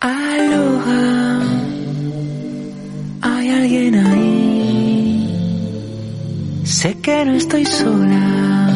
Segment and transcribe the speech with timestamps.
[0.00, 1.40] Aloha,
[3.22, 5.30] hay alguien ahí.
[6.64, 8.70] Sé que no estoy sola,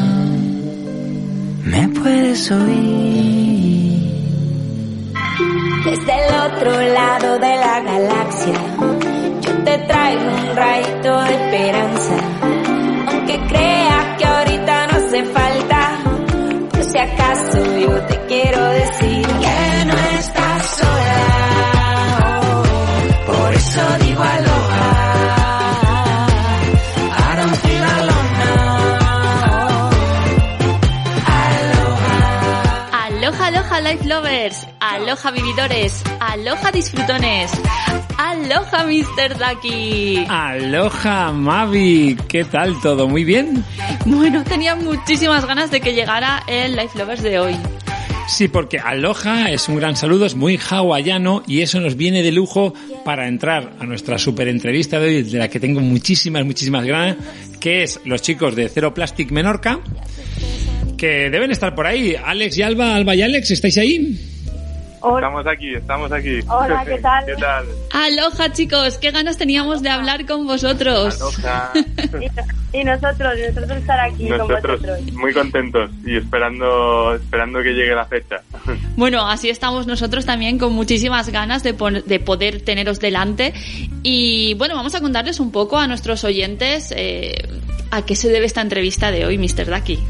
[1.65, 3.19] me puedes oír.
[5.85, 8.55] Desde el otro lado de la galaxia,
[9.43, 12.17] yo te traigo un rayito de esperanza.
[13.09, 13.88] Aunque creas
[34.09, 34.67] lovers.
[34.81, 36.03] Aloha, vividores.
[36.19, 37.53] Aloha, disfrutones.
[38.17, 39.37] Aloha, Mr.
[39.37, 40.25] Ducky.
[40.29, 43.07] Aloha Mavi, ¿qué tal todo?
[43.07, 43.63] ¿Muy bien?
[44.07, 47.57] Bueno, tenía muchísimas ganas de que llegara el Life Lovers de hoy.
[48.29, 52.33] Sí, porque Aloha es un gran saludo, es muy hawaiano y eso nos viene de
[52.33, 56.85] lujo para entrar a nuestra super entrevista de hoy, de la que tengo muchísimas, muchísimas
[56.85, 57.17] ganas,
[57.61, 59.81] que es los chicos de Zero Plastic Menorca,
[60.99, 62.15] que deben estar por ahí.
[62.23, 64.21] Alex y Alba, Alba y Alex, ¿estáis ahí?
[64.99, 66.41] Estamos aquí, estamos aquí.
[66.49, 67.25] Hola, ¿qué tal?
[67.25, 67.65] ¿Qué tal?
[67.93, 68.99] Aloha, chicos.
[68.99, 71.15] Qué ganas teníamos de hablar con vosotros.
[71.43, 71.73] Aloha.
[72.73, 75.13] Y, y nosotros, y nosotros estar aquí Nosotros con vosotros.
[75.15, 78.43] muy contentos y esperando esperando que llegue la fecha.
[78.97, 83.55] Bueno, así estamos nosotros también con muchísimas ganas de, pon- de poder teneros delante.
[84.03, 87.49] Y bueno, vamos a contarles un poco a nuestros oyentes eh,
[87.93, 89.65] a qué se debe esta entrevista de hoy, Mr.
[89.67, 90.01] Ducky.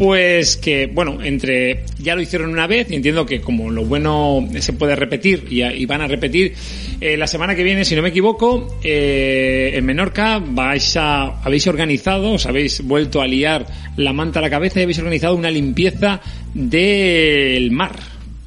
[0.00, 4.48] Pues que, bueno, entre ya lo hicieron una vez y entiendo que como lo bueno
[4.58, 6.54] se puede repetir y, y van a repetir,
[7.02, 11.66] eh, la semana que viene, si no me equivoco, eh, en Menorca vais a, habéis
[11.66, 13.66] organizado, os habéis vuelto a liar
[13.98, 16.22] la manta a la cabeza y habéis organizado una limpieza
[16.54, 17.92] del mar,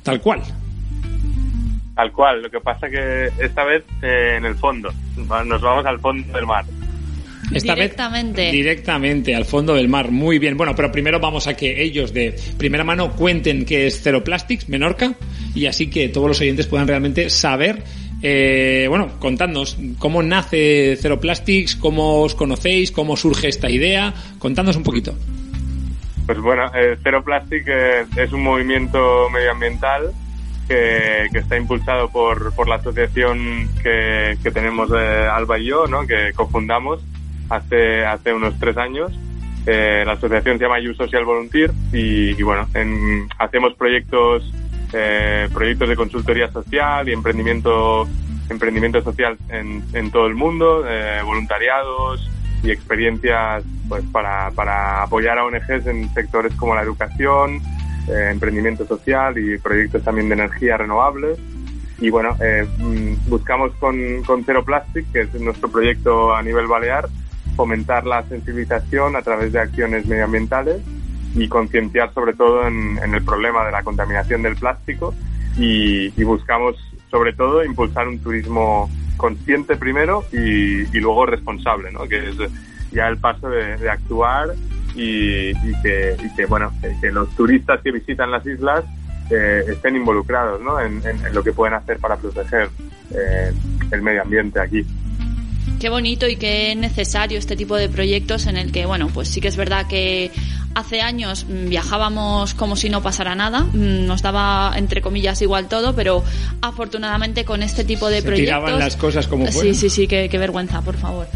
[0.01, 0.41] tal cual.
[1.93, 5.99] Tal cual, lo que pasa que esta vez eh, en el fondo, nos vamos al
[5.99, 6.65] fondo del mar.
[7.51, 8.51] Esta vez Directamente.
[8.51, 10.11] directamente al fondo del mar.
[10.11, 10.55] Muy bien.
[10.57, 14.69] Bueno, pero primero vamos a que ellos de primera mano cuenten qué es Zero Plastics,
[14.69, 15.13] Menorca,
[15.53, 17.83] y así que todos los oyentes puedan realmente saber.
[18.21, 24.13] eh, bueno, contadnos cómo nace Zero Plastics, cómo os conocéis, cómo surge esta idea.
[24.39, 25.13] Contadnos un poquito.
[26.25, 30.11] Pues bueno, eh, Zero Plastic eh, es un movimiento medioambiental
[30.69, 35.85] que, que está impulsado por, por la asociación que, que tenemos eh, Alba y yo,
[35.87, 36.07] ¿no?
[36.07, 37.01] que cofundamos
[37.55, 39.11] hace, hace unos tres años.
[39.65, 44.51] Eh, la asociación se llama You Social Volunteer y, bueno, en- hacemos proyectos,
[44.91, 48.07] eh, proyectos de consultoría social y emprendimiento,
[48.49, 52.29] emprendimiento social en, en todo el mundo, eh, voluntariados
[52.61, 57.61] y experiencias pues para, para apoyar a ONGs en sectores como la educación,
[58.09, 61.35] eh, emprendimiento social y proyectos también de energía renovable.
[61.99, 62.35] Y bueno,
[62.79, 67.07] mm, buscamos con, con Zero Plastic, que es nuestro proyecto a nivel balear,
[67.55, 70.81] fomentar la sensibilización a través de acciones medioambientales
[71.35, 75.13] y concienciar sobre todo en, el problema de la contaminación del plástico
[75.57, 76.75] y, buscamos
[77.09, 82.07] sobre todo impulsar un turismo consciente primero y, luego responsable, ¿no?
[82.07, 82.35] que es
[82.91, 84.49] ya el paso de, actuar
[84.95, 86.71] y, y que, y que, bueno,
[87.01, 88.83] que, los turistas que visitan las islas
[89.29, 90.79] eh, estén involucrados ¿no?
[90.79, 91.01] en
[91.33, 92.69] lo que pueden hacer para proteger
[93.15, 93.53] eh,
[93.91, 94.85] el medio ambiente aquí.
[95.79, 99.41] Qué bonito y qué necesario este tipo de proyectos en el que, bueno, pues sí
[99.41, 100.31] que es verdad que
[100.75, 105.67] hace años mm, viajábamos como si no pasara nada, mm, nos daba entre comillas igual
[105.67, 106.23] todo, pero
[106.61, 109.75] afortunadamente con este tipo de Se proyectos tiraban las cosas como Sí, fueran.
[109.75, 111.27] sí, sí, qué, qué vergüenza, por favor.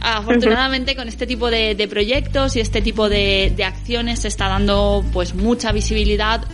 [0.00, 4.48] Afortunadamente con este tipo de, de proyectos y este tipo de, de acciones se está
[4.48, 6.44] dando pues mucha visibilidad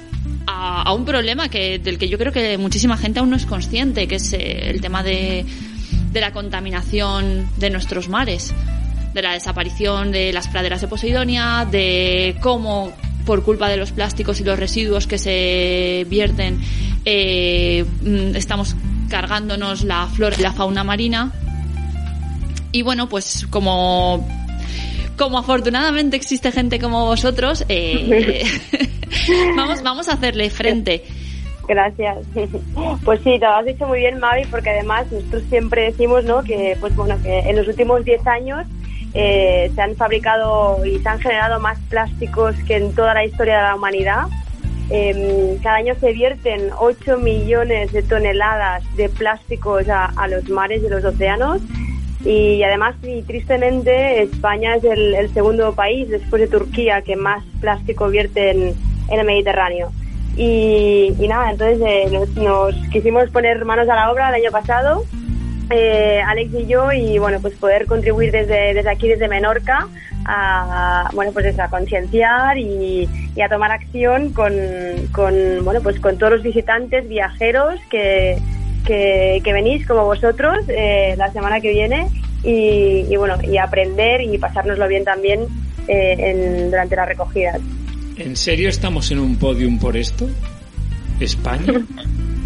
[0.47, 3.45] a, a un problema que del que yo creo que muchísima gente aún no es
[3.45, 5.45] consciente, que es eh, el tema de,
[6.13, 8.55] de la contaminación de nuestros mares,
[9.15, 12.93] de la desaparición de las praderas de Posidonia, de cómo
[13.25, 16.61] por culpa de los plásticos y los residuos que se vierten
[17.05, 18.77] eh, mm, estamos
[19.09, 21.33] cargándonos la flora y la fauna marina.
[22.73, 24.27] Y bueno, pues como
[25.17, 28.45] como afortunadamente existe gente como vosotros, eh,
[29.57, 31.05] vamos, vamos a hacerle frente.
[31.69, 32.19] Gracias.
[33.05, 36.43] Pues sí, te lo has dicho muy bien, Mavi, porque además nosotros siempre decimos, ¿no?
[36.45, 38.65] Que, pues bueno, que en los últimos 10 años
[39.15, 43.57] eh, se han fabricado y se han generado más plásticos que en toda la historia
[43.57, 44.27] de la humanidad.
[44.89, 50.89] Em, cada año se vierten 8 millones de toneladas de plásticos a, los mares y
[50.89, 51.61] los océanos.
[52.25, 58.09] Y además, y tristemente, España es el, segundo país después de Turquía que más plástico
[58.09, 58.75] vierte en
[59.11, 59.91] el Mediterráneo.
[60.37, 65.05] Y, y nada, entonces eh, nos, quisimos poner manos a la obra el año pasado,
[65.71, 69.89] eh, Alex y yo, y bueno, pues poder contribuir desde, desde aquí, desde Menorca,
[70.25, 73.09] a, bueno, pues a concienciar y,
[73.43, 74.53] a tomar acción con,
[75.65, 78.39] bueno, pues con todos los visitantes, viajeros que,
[78.87, 82.09] que, que venís como vosotros eh, la semana que viene
[82.43, 85.47] y, y bueno, y aprender y pasárnoslo bien también
[85.89, 87.61] eh, en, durante las recogidas.
[88.25, 90.29] ¿En serio estamos en un podium por esto?
[91.21, 91.73] ¿España?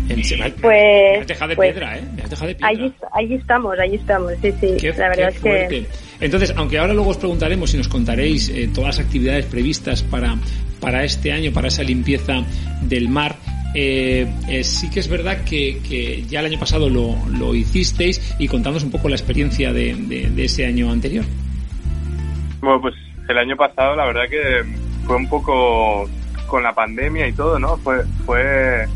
[0.08, 0.22] En?
[0.22, 2.02] Pues- Me has dejado de pues- piedra, ¿eh?
[2.14, 2.68] Me has dejado de piedra.
[2.68, 4.68] Allí, allí estamos, allí estamos, sí, sí.
[4.78, 5.86] Qué, la verdad qué es que.
[6.20, 10.36] Entonces, aunque ahora luego os preguntaremos y nos contaréis eh, todas las actividades previstas para,
[10.80, 12.34] para este año, para esa limpieza
[12.82, 13.34] del mar,
[13.74, 18.36] eh, eh, sí que es verdad que, que ya el año pasado lo, lo hicisteis
[18.38, 21.24] y contándonos un poco la experiencia de, de- de ese año anterior.
[22.60, 22.94] Bueno, pues
[23.28, 24.62] el año pasado la verdad que
[25.06, 26.08] fue un poco
[26.46, 27.76] con la pandemia y todo, ¿no?
[27.78, 28.86] Fue fue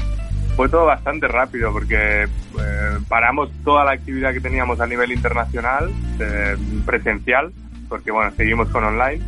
[0.56, 2.28] fue todo bastante rápido porque eh,
[3.08, 7.52] paramos toda la actividad que teníamos a nivel internacional, eh, presencial,
[7.88, 9.22] porque bueno, seguimos con online,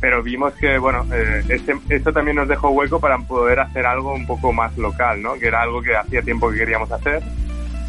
[0.00, 4.14] pero vimos que bueno, eh, ese- esto también nos dejó hueco para poder hacer algo
[4.14, 5.34] un poco más local, ¿no?
[5.34, 7.22] Que era algo que hacía tiempo que queríamos hacer.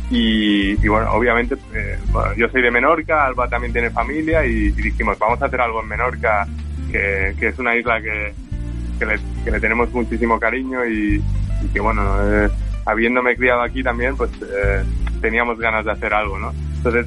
[0.10, 1.98] Y, bueno, obviamente, eh,
[2.38, 5.82] yo soy de Menorca, Alba también tiene familia y, y dijimos, vamos a hacer algo
[5.82, 6.48] en Menorca,
[6.92, 8.34] que, es una isla que,
[9.00, 11.22] que, le, tenemos muchísimo cariño y,
[11.74, 12.50] que bueno, eh,
[12.86, 14.84] habiéndome criado aquí también, pues eh,
[15.22, 16.54] teníamos ganas de hacer algo, ¿no?
[16.78, 17.06] Entonces,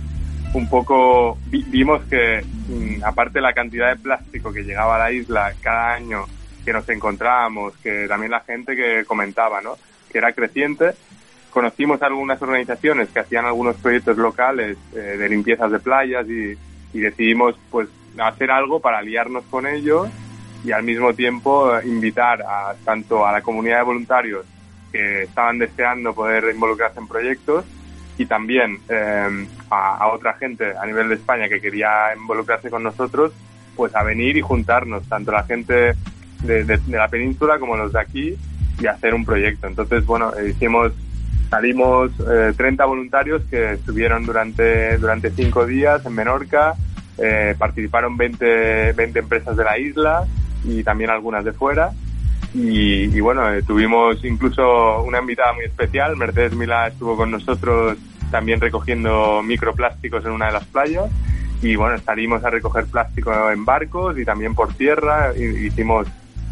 [0.52, 4.98] un poco vi- vimos que, mm, aparte de la cantidad de plástico que llegaba a
[4.98, 6.24] la isla cada año
[6.64, 9.76] que nos encontrábamos, que también la gente que comentaba, ¿no?
[10.10, 10.90] Que era creciente,
[11.50, 17.56] conocimos algunas organizaciones que hacían algunos proyectos locales eh, de limpiezas de playas y decidimos
[17.70, 17.88] pues
[18.18, 20.08] hacer algo para aliarnos con ellos
[20.64, 24.44] y al mismo tiempo eh, invitar a tanto a la comunidad de voluntarios
[24.92, 27.64] que estaban deseando poder involucrarse en proyectos
[28.18, 33.32] y también eh, a, otra gente a nivel de España que quería involucrarse con nosotros
[33.76, 35.94] pues a venir y juntarnos tanto la gente
[36.42, 38.34] de la península como los de aquí
[38.80, 39.66] y hacer un proyecto.
[39.66, 40.92] Entonces bueno eh, hicimos
[41.48, 46.74] salimos eh, 30 voluntarios que estuvieron durante durante cinco días en Menorca
[47.20, 50.24] eh, participaron 20, 20 empresas de la isla
[50.64, 51.90] y también algunas de fuera.
[52.54, 57.96] Y, y bueno, eh, tuvimos incluso una invitada muy especial, Mercedes Milá estuvo con nosotros
[58.30, 61.10] también recogiendo microplásticos en una de las playas.
[61.62, 65.32] Y bueno, salimos a recoger plástico en barcos y también por tierra.
[65.36, 66.06] Y hicimos,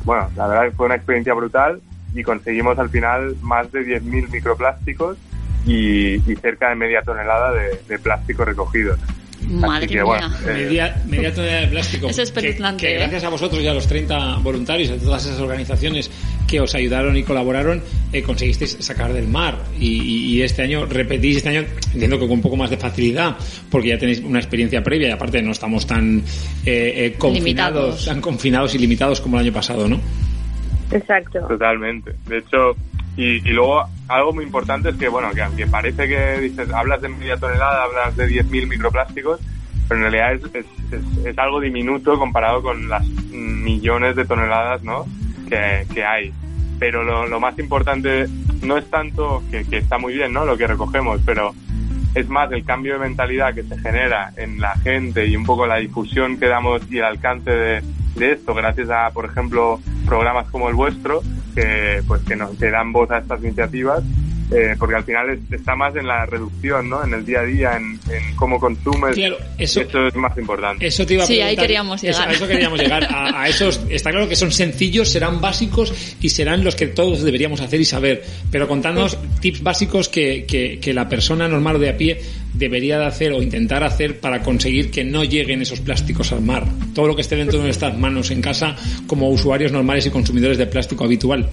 [0.05, 1.81] bueno, la verdad fue una experiencia brutal
[2.15, 5.17] y conseguimos al final más de 10.000 microplásticos
[5.67, 8.97] y, y cerca de media tonelada de, de plástico recogido.
[9.47, 10.05] Madre que, mía.
[10.05, 12.09] bueno, eh, Media, media tonelada de plástico.
[12.09, 15.41] Es espeluznante, Que, que gracias a vosotros y a los 30 voluntarios, a todas esas
[15.41, 16.11] organizaciones
[16.47, 17.83] que os ayudaron y colaboraron,
[18.13, 19.57] eh, conseguisteis sacar del mar.
[19.79, 22.77] Y, y- y este año repetís, este año entiendo que con un poco más de
[22.79, 23.37] facilidad,
[23.71, 26.23] porque ya tenéis una experiencia previa y aparte no estamos tan eh,
[27.07, 28.05] eh, confinados, Limitados.
[28.07, 30.01] tan confinados y limitados como el año pasado, ¿no?
[30.91, 31.41] Exacto.
[31.47, 32.13] Totalmente.
[32.27, 32.75] De hecho,
[33.19, 37.09] y, luego algo muy importante es que, bueno, que aunque parece que dices, hablas de
[37.09, 39.41] media tonelada, hablas de 10.000 microplásticos,
[39.89, 45.05] pero en realidad es, es algo diminuto comparado con las millones de toneladas, ¿no?
[45.49, 46.33] Que, que hay.
[46.79, 48.27] Pero lo, lo más importante
[48.63, 50.45] no es tanto que, que está muy bien, ¿no?
[50.45, 51.53] Lo que recogemos, pero
[52.15, 55.67] es más el cambio de mentalidad que se genera en la gente y un poco
[55.67, 57.83] la difusión que damos y el alcance de,
[58.15, 61.21] de esto gracias a, por ejemplo, programas como el vuestro
[61.55, 64.03] que pues que nos que dan voz a estas iniciativas
[64.51, 67.05] eh, porque al final es- está más en la reducción, ¿no?
[67.05, 69.15] En el día a día, en, en cómo consumes.
[69.15, 70.87] Claro, eso- es más importante.
[70.87, 72.29] Eso te iba a Sí, ahí queríamos Eso- llegar.
[72.29, 73.05] a eso queríamos llegar.
[73.05, 77.23] A, a esos, está claro que son sencillos, serán básicos y serán los que todos
[77.23, 78.23] deberíamos hacer y saber.
[78.51, 82.21] Pero contándonos tips básicos que, que, que la persona normal o de a pie
[82.55, 86.65] debería de hacer o intentar hacer para conseguir que no lleguen esos plásticos al mar.
[86.95, 88.75] Todo lo que esté dentro de nuestras manos en casa
[89.07, 91.49] como usuarios normales y consumidores de plástico habitual.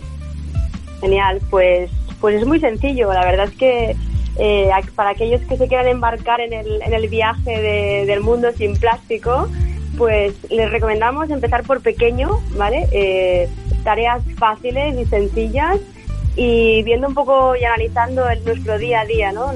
[1.01, 1.89] Genial, pues,
[2.21, 3.11] pues es muy sencillo.
[3.13, 3.95] La verdad es que
[4.37, 8.51] eh, para aquellos que se quieran embarcar en el, en el viaje de- del mundo
[8.57, 9.47] sin plástico,
[9.97, 12.85] pues les recomendamos empezar por pequeño, ¿vale?
[12.91, 13.47] Eh,
[13.83, 15.77] tareas fáciles y sencillas
[16.35, 19.51] y viendo un poco y analizando el, nuestro día a día, ¿no?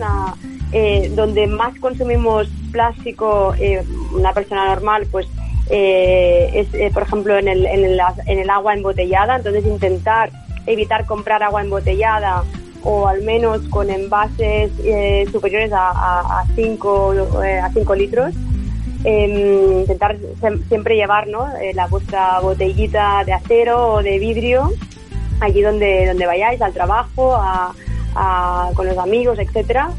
[0.71, 5.27] Eh, donde más consumimos plástico, eh, una persona normal, pues
[5.69, 10.29] eh, es, eh, por ejemplo, en el, en, el, en el agua embotellada, entonces intentar
[10.71, 12.43] evitar comprar agua embotellada
[12.83, 18.33] o al menos con envases eh, superiores a 5 a, a cinco litros.
[19.03, 20.17] Eh, intentar
[20.67, 21.27] siempre llevar.
[21.61, 24.71] Eh, la vuestra botellita de acero o de vidrio
[25.39, 27.73] allí donde, donde vayáis, al trabajo, a,
[28.75, 29.91] con los amigos, etcétera.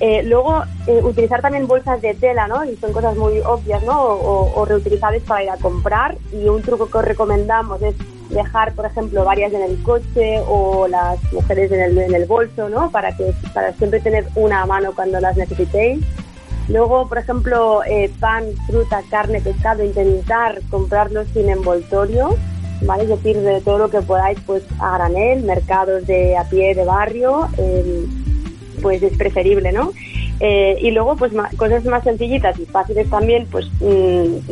[0.00, 2.64] Eh, luego, eh, utilizar también bolsas de tela, ¿no?
[2.64, 4.00] Y son cosas muy obvias, ¿no?
[4.00, 6.16] O, o, reutilizables para ir a comprar.
[6.32, 7.94] Y un truco que os recomendamos es
[8.34, 12.68] dejar, por ejemplo, varias en el coche o las mujeres en el, en el bolso,
[12.68, 12.90] ¿no?
[12.90, 16.04] Para que para siempre tener una a mano cuando las necesitéis.
[16.68, 22.36] Luego, por ejemplo, eh, pan, fruta, carne, pescado, intentar comprarlos sin envoltorio,
[22.82, 23.04] ¿vale?
[23.04, 26.84] Es decir, de todo lo que podáis, pues a granel, mercados de a pie, de
[26.84, 28.06] barrio, eh,
[28.82, 29.92] pues es preferible, ¿no?
[30.40, 34.46] Eh, y luego, pues más, cosas más sencillitas y fáciles también, pues, mmm,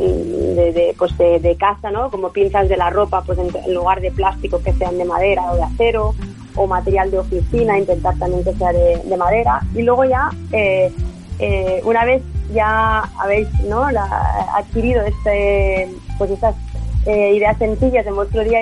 [0.55, 2.09] de, de, pues de, de, casa, ¿no?
[2.09, 5.55] Como pinzas de la ropa, pues en, lugar de plástico que sean de madera o
[5.55, 6.15] de acero,
[6.55, 9.61] o material de oficina, intentar también que sea de, de madera.
[9.75, 10.91] Y luego ya, eh,
[11.39, 12.21] eh, una vez
[12.53, 13.83] ya habéis ¿no?
[14.55, 16.55] Adquirido este, pues estas
[17.05, 18.59] eh, ideas sencillas en vuestro día,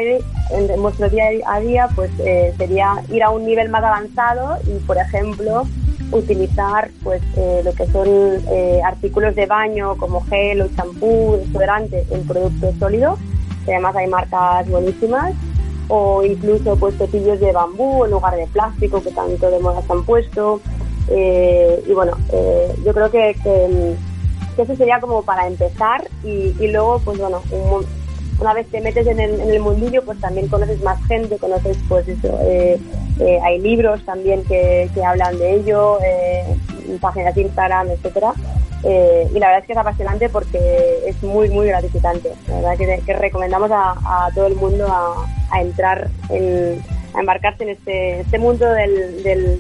[0.54, 4.58] en, en vuestro día a día, pues eh, sería ir a un nivel más avanzado
[4.66, 5.64] y, por ejemplo,
[6.12, 12.06] utilizar pues eh, lo que son eh, artículos de baño como gel o champú, desodorante
[12.12, 13.20] en productos sólidos,
[13.66, 15.34] que además hay marcas buenísimas,
[15.88, 19.92] o incluso pues cepillos de bambú en lugar de plástico que tanto de moda se
[19.92, 20.62] han puesto.
[21.10, 23.96] Eh, y bueno, eh, yo creo que, que,
[24.56, 27.86] que, eso sería como para empezar y, y luego pues bueno, un,
[28.42, 32.40] una vez te metes en el, mundillo pues también conoces más gente, conoces pues eso,
[32.42, 32.80] eh,
[33.20, 36.44] eh, hay libros también que, que hablan de ello, eh,
[37.00, 38.34] páginas de Instagram, etcétera.
[38.84, 42.32] Y la verdad es que es apasionante porque es muy, muy gratificante.
[42.48, 46.82] La verdad que, que recomendamos a, todo el mundo a, entrar en,
[47.14, 49.60] a embarcarse en este, este mundo del, del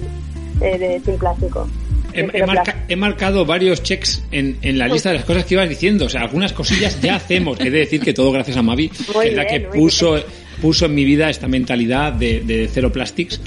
[0.59, 1.67] de, de, sin plástico.
[2.13, 5.55] He, he, marca, he, marcado varios checks en, en, la lista de las cosas que
[5.55, 6.05] ibas diciendo.
[6.05, 7.59] O sea, algunas cosillas ya hacemos.
[7.59, 10.17] He de decir que todo gracias a Mavi, que es la que puso,
[10.61, 13.41] puso en mi vida esta mentalidad de, de cero plastics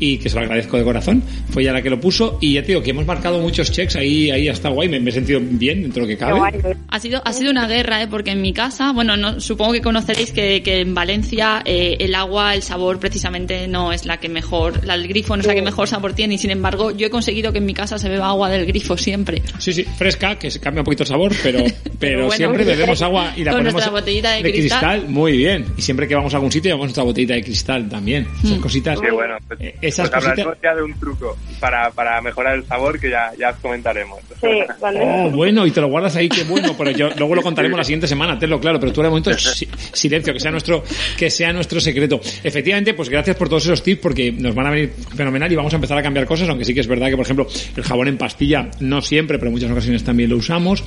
[0.00, 1.22] y que se lo agradezco de corazón.
[1.50, 3.96] Fue ella la que lo puso y ya te digo que hemos marcado muchos checks
[3.96, 4.88] ahí, ahí hasta guay.
[4.88, 6.40] Me, me he sentido bien dentro de lo que cabe.
[6.88, 8.08] Ha sido, ha sido una guerra, ¿eh?
[8.08, 12.14] porque en mi casa, bueno, no, supongo que conoceréis que, que en Valencia eh, el
[12.14, 15.54] agua, el sabor precisamente no es la que mejor, la del grifo no es la
[15.54, 18.08] que mejor sabor tiene y sin embargo yo he conseguido que en mi casa se
[18.08, 19.42] beba agua del grifo siempre.
[19.58, 22.64] Sí, sí, fresca, que se cambia un poquito el sabor, pero, pero, pero bueno, siempre
[22.64, 24.80] bebemos agua y la con ponemos botellita de, de cristal.
[24.80, 25.10] cristal.
[25.10, 25.66] Muy bien.
[25.76, 28.26] Y siempre que vamos a algún sitio llevamos nuestra botellita de cristal también.
[28.42, 28.60] Esas Mm.
[28.60, 28.98] cositas.
[28.98, 30.56] Sí, bueno, pues, eh, esas pues cositas.
[30.62, 34.18] ya de un truco para, para mejorar el sabor que ya, ya os comentaremos.
[34.40, 34.48] Sí,
[34.80, 35.00] vale.
[35.02, 37.84] Oh, bueno, y te lo guardas ahí, qué bueno, pero yo luego lo contaremos la
[37.84, 40.82] siguiente semana, tenlo claro, pero tú de momento si, silencio, que sea nuestro,
[41.16, 42.20] que sea nuestro secreto.
[42.42, 45.72] Efectivamente, pues gracias por todos esos tips porque nos van a venir fenomenal y vamos
[45.72, 48.08] a empezar a cambiar cosas, aunque sí que es verdad que, por ejemplo, el jabón
[48.08, 50.82] en pastilla no siempre, pero en muchas ocasiones también lo usamos.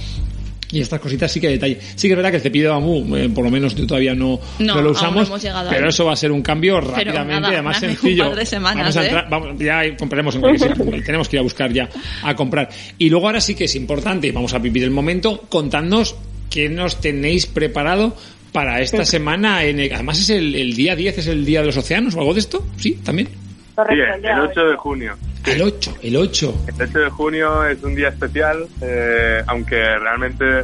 [0.74, 1.78] Y estas cositas sí que hay detalle.
[1.96, 4.40] Sí que es verdad que el cepillo de bambú, eh, por lo menos todavía no,
[4.58, 5.38] no, no lo usamos, no
[5.70, 8.24] pero eso va a ser un cambio rápidamente, nada, además sencillo.
[8.24, 9.06] Un par de semanas, vamos a ¿eh?
[9.06, 11.04] entrar, vamos, ya compraremos en cualquier sitio.
[11.06, 11.88] tenemos que ir a buscar ya
[12.24, 12.70] a comprar.
[12.98, 16.16] Y luego ahora sí que es importante, vamos a vivir el momento, contadnos
[16.50, 18.18] qué nos tenéis preparado
[18.52, 19.64] para esta semana.
[19.64, 22.20] En el, además es el, el, día 10, es el día de los océanos o
[22.20, 22.94] algo de esto, ¿sí?
[23.04, 23.30] También.
[23.76, 25.16] Correcto, sí, el 8 de junio.
[25.46, 26.66] El 8, el 8.
[26.68, 30.64] El 8 de junio es un día especial, eh, aunque realmente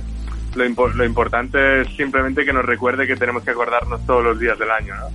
[0.55, 4.39] lo, impo lo, importante es simplemente que nos recuerde que tenemos que acordarnos todos los
[4.39, 5.07] días del año, ¿no?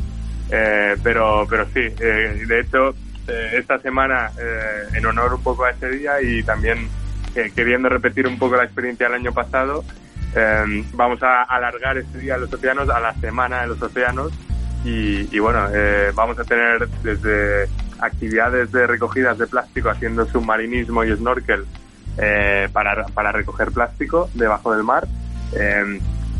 [0.50, 2.94] Eh, pero, pero sí, eh, de hecho,
[3.26, 6.88] eh, esta semana, eh, en honor un poco a ese día y también
[7.34, 9.82] eh, queriendo repetir un poco la experiencia del año pasado,
[10.36, 14.32] eh, vamos a alargar este día de los océanos a la semana de los océanos
[14.84, 15.66] y, y bueno,
[16.14, 17.66] vamos a tener desde
[18.04, 21.64] actividades de recogidas de plástico haciendo submarinismo y snorkel
[22.72, 25.06] para, para recoger plástico debajo del mar.
[25.56, 25.98] Eh,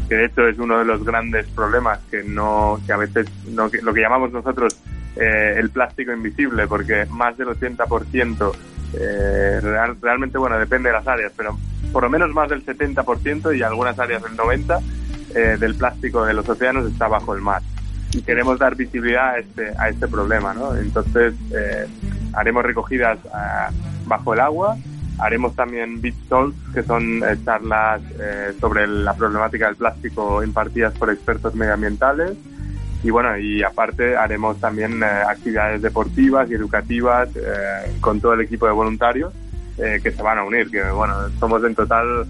[0.09, 3.71] que de hecho es uno de los grandes problemas que no que a veces no,
[3.71, 4.77] que, lo que llamamos nosotros
[5.17, 8.53] eh, el plástico invisible porque más del 80%
[8.95, 11.57] eh, real, realmente bueno depende de las áreas pero
[11.93, 14.81] por lo menos más del 70% y algunas áreas del 90
[15.35, 17.63] eh, del plástico de los océanos está bajo el mar
[18.15, 20.75] y queremos dar visibilidad a este a este problema ¿no?
[20.77, 21.87] entonces eh,
[22.33, 23.71] haremos recogidas a,
[24.07, 24.77] bajo el agua
[25.19, 30.93] Haremos también Beach Talks, que son eh, charlas eh, sobre la problemática del plástico impartidas
[30.95, 32.37] por expertos medioambientales.
[33.05, 38.41] y bueno, y aparte haremos también eh, actividades deportivas y educativas eh, con todo el
[38.41, 39.33] equipo de voluntarios
[39.79, 42.27] eh, que se van a unir, que bueno, somos en total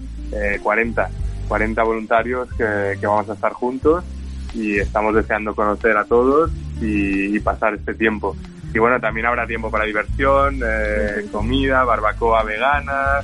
[0.61, 1.09] 40,
[1.47, 4.03] 40 voluntarios que, vamos a estar juntos
[4.55, 8.35] y estamos deseando conocer a todos y, y pasar este tiempo.
[8.73, 10.59] Y bueno, también habrá tiempo para diversión,
[11.31, 13.21] comida, barbacoa vegana,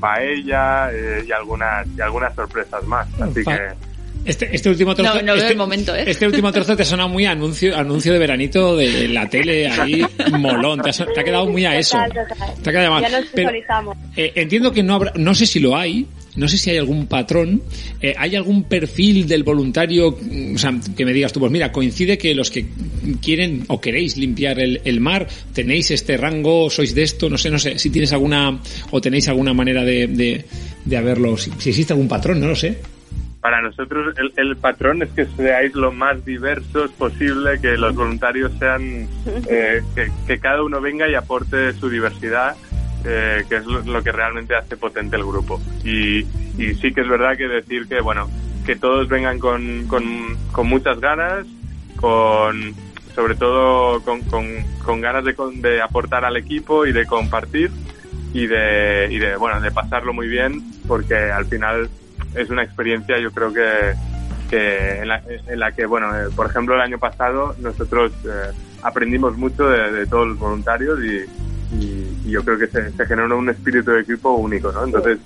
[0.00, 0.90] paella
[1.24, 3.06] y algunas y algunas sorpresas más.
[3.20, 3.89] Así que
[4.30, 5.22] este, este último trozo.
[5.22, 6.04] No, este, momento, ¿eh?
[6.06, 10.04] Este último trozo te ha sonado muy anuncio, anuncio de veranito de la tele ahí,
[10.38, 10.80] molón.
[10.82, 11.98] Te ha, quedado muy a eso.
[12.62, 13.02] Te ha quedado mal.
[13.02, 13.50] Ya nos Pero,
[14.16, 16.06] eh, entiendo que no habrá, no sé si lo hay,
[16.36, 17.60] no sé si hay algún patrón,
[18.00, 20.16] eh, ¿hay algún perfil del voluntario,
[20.54, 22.66] o sea, que me digas tú, pues mira, coincide que los que
[23.20, 27.50] quieren o queréis limpiar el, el mar, tenéis este rango, sois de esto, no sé,
[27.50, 28.60] no sé, si tienes alguna,
[28.92, 30.44] o tenéis alguna manera de, de,
[30.84, 32.78] de haberlo, si, si existe algún patrón, no lo sé
[33.40, 38.52] para nosotros el, el, patrón es que seáis lo más diversos posible, que los voluntarios
[38.58, 39.08] sean,
[39.48, 42.54] eh, que, que, cada uno venga y aporte su diversidad,
[43.04, 45.60] eh, que es lo, lo, que realmente hace potente el grupo.
[45.84, 46.20] Y,
[46.58, 48.28] y, sí que es verdad que decir que, bueno,
[48.66, 51.46] que todos vengan con, con, con muchas ganas,
[51.96, 52.74] con,
[53.14, 54.46] sobre todo con, con,
[54.84, 57.70] con ganas de, de aportar al equipo y de compartir
[58.34, 61.88] y de, y de, bueno, de pasarlo muy bien, porque al final
[62.34, 63.94] es una experiencia yo creo que,
[64.48, 68.52] que en, la, en, la, que, bueno, eh, por ejemplo el año pasado nosotros eh,
[68.82, 73.38] aprendimos mucho de, todos los voluntarios y, y, y yo creo que se, se, generó
[73.38, 74.84] un espíritu de equipo único, ¿no?
[74.84, 75.18] Entonces,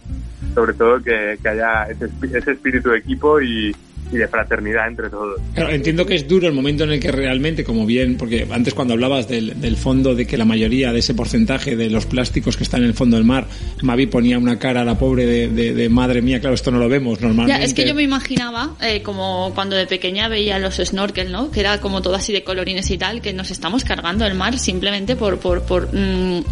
[0.55, 3.75] sobre todo que, que haya ese, ese espíritu de equipo y,
[4.15, 5.41] y de fraternidad entre todos.
[5.55, 8.73] Claro, entiendo que es duro el momento en el que realmente, como bien, porque antes
[8.73, 12.57] cuando hablabas del, del, fondo, de que la mayoría de ese porcentaje de los plásticos
[12.57, 13.47] que están en el fondo del mar,
[13.83, 16.79] Mavi ponía una cara a la pobre de, de, de madre mía, claro, esto no
[16.79, 17.61] lo vemos normalmente.
[17.61, 21.51] Ya, es que yo me imaginaba, eh, como cuando de pequeña veía los snorkel, ¿no?
[21.51, 24.59] Que era como todo así de colorines y tal, que nos estamos cargando el mar
[24.59, 26.43] simplemente por, por, por mmm,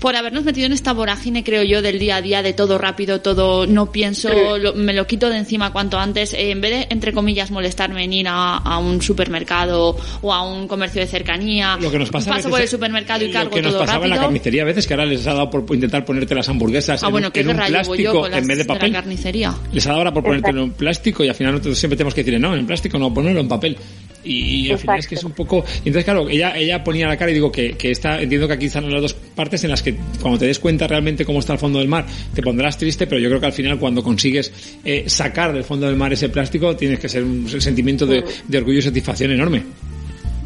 [0.00, 3.20] por habernos metido en esta vorágine, creo yo, del día a día, de todo rápido,
[3.20, 6.86] todo no pienso, lo, me lo quito de encima cuanto antes, eh, en vez de,
[6.90, 11.78] entre comillas, molestarme en ir a, a, un supermercado o a un comercio de cercanía,
[11.80, 13.70] lo que nos pasa paso por el supermercado y cargo todo rápido.
[13.70, 15.74] Lo que nos pasaba en la carnicería a veces, que ahora les ha dado por
[15.74, 18.82] intentar ponerte las hamburguesas ah, en, bueno, en un plástico en vez de papel.
[18.82, 19.54] De la carnicería.
[19.72, 22.14] Les ha dado ahora por ponerte en un plástico y al final nosotros siempre tenemos
[22.14, 23.76] que decir, no, en plástico no, ponerlo en papel.
[24.24, 25.64] Y, y al final es que es un poco...
[25.84, 28.54] Y entonces, claro, ella, ella ponía la cara y digo que, que está, entiendo que
[28.54, 31.54] aquí están las dos partes en las que cuando te des cuenta realmente cómo está
[31.54, 34.52] el fondo del mar, te pondrás triste, pero yo creo que al final cuando consigues
[34.84, 38.58] eh, sacar del fondo del mar ese plástico, tienes que ser un sentimiento de, de
[38.58, 39.62] orgullo y satisfacción enorme.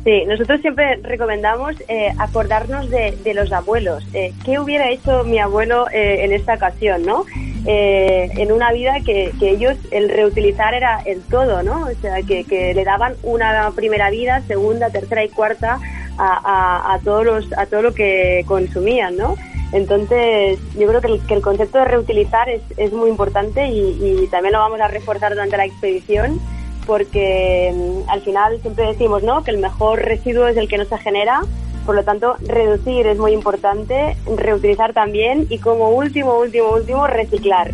[0.04, 4.06] Sí, nosotros siempre recomendamos eh, acordarnos de, los abuelos.
[4.12, 7.24] Eh, ¿Qué hubiera hecho mi abuelo eh, en esta ocasión, no?
[7.66, 11.86] Eh, en una vida que, ellos, el reutilizar era el todo, ¿no?
[11.86, 15.78] O sea, que, le daban una primera vida, segunda, tercera y cuarta
[16.18, 19.36] a, todos los, a todo lo que consumían, ¿no?
[19.72, 24.28] Entonces, yo creo que el, que el concepto de reutilizar es, es muy importante y
[24.30, 26.38] también lo vamos a reforzar durante la expedición
[26.86, 29.42] porque mm, al final siempre decimos ¿no?
[29.42, 31.42] que el mejor residuo es el que no se genera,
[31.86, 37.72] por lo tanto reducir es muy importante, reutilizar también y como último, último, último reciclar,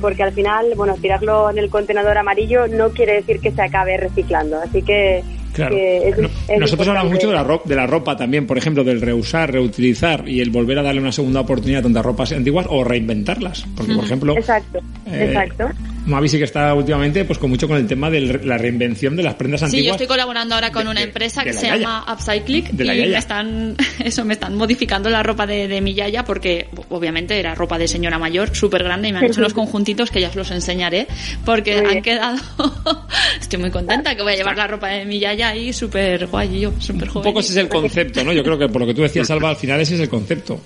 [0.00, 3.96] porque al final, bueno, tirarlo en el contenedor amarillo no quiere decir que se acabe
[3.96, 5.76] reciclando, así que Claro.
[5.76, 6.16] Es,
[6.48, 9.52] es Nosotros hablamos mucho de la, ropa, de la ropa también, por ejemplo, del reusar,
[9.52, 13.66] reutilizar y el volver a darle una segunda oportunidad a tantas ropas antiguas o reinventarlas.
[13.76, 14.36] Porque, por ejemplo.
[14.36, 15.68] Exacto, eh, exacto.
[16.06, 19.22] Mavi sí que está últimamente pues con mucho con el tema de la reinvención de
[19.22, 19.82] las prendas antiguas.
[19.82, 21.76] Sí, yo estoy colaborando ahora con de, una empresa que se yaya.
[21.76, 23.06] llama Upcyclic y yaya.
[23.06, 27.54] me están eso me están modificando la ropa de, de, mi yaya porque obviamente era
[27.54, 30.36] ropa de señora mayor, súper grande y me han hecho unos conjuntitos que ya os
[30.36, 31.06] los enseñaré
[31.44, 32.38] porque han quedado
[33.40, 36.60] estoy muy contenta que voy a llevar la ropa de mi yaya ahí súper guay
[36.60, 37.28] yo, súper joven.
[37.28, 38.32] Un poco ese es el concepto, ¿no?
[38.32, 40.60] Yo creo que por lo que tú decías, Alba, al final ese es el concepto.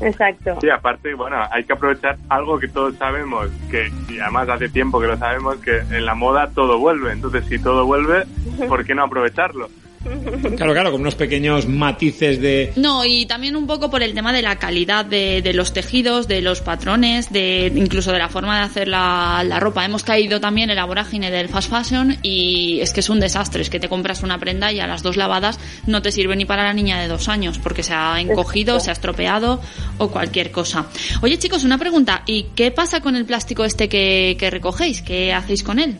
[0.00, 0.58] Exacto.
[0.60, 5.00] Sí, aparte, bueno, hay que aprovechar algo que todos sabemos, que y además hace tiempo
[5.00, 7.12] que lo sabemos, que en la moda todo vuelve.
[7.12, 8.24] Entonces, si todo vuelve,
[8.68, 9.68] ¿por qué no aprovecharlo?
[10.02, 12.72] Claro, claro, con unos pequeños matices de...
[12.76, 16.40] No, y también un poco por el tema de la calidad de, los tejidos, de
[16.40, 19.84] los patrones, de incluso de la forma de hacer la, ropa.
[19.84, 23.60] Hemos caído también en la vorágine del fast fashion y es que es un desastre,
[23.60, 26.46] es que te compras una prenda y a las dos lavadas no te sirve ni
[26.46, 29.60] para la niña de dos años porque se ha encogido, se ha estropeado
[29.98, 30.86] o cualquier cosa.
[31.20, 35.02] Oye chicos, una pregunta, ¿y qué pasa con el plástico este que recogéis?
[35.02, 35.98] ¿Qué hacéis con él?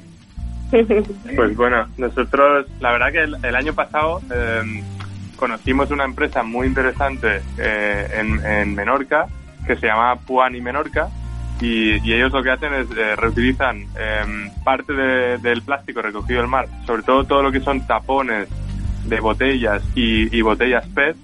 [1.37, 4.83] Pues bueno, nosotros, la verdad que el, año pasado eh,
[5.37, 9.27] conocimos una empresa muy interesante eh, en, en, Menorca
[9.67, 11.09] que se llama Puani Menorca
[11.61, 16.49] y, ellos lo que hacen es eh, reutilizan em, parte de- del plástico recogido del
[16.49, 18.49] mar, sobre todo todo lo que son tapones
[19.05, 21.17] de botellas y, y botellas PET,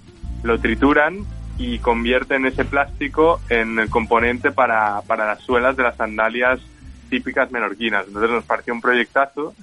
[0.42, 1.24] lo trituran
[1.58, 6.60] y convierten ese plástico en el componente para, para las suelas de las sandalias
[7.08, 8.06] típicas menorquinas.
[8.06, 9.54] Entonces nos pareció un proyectazo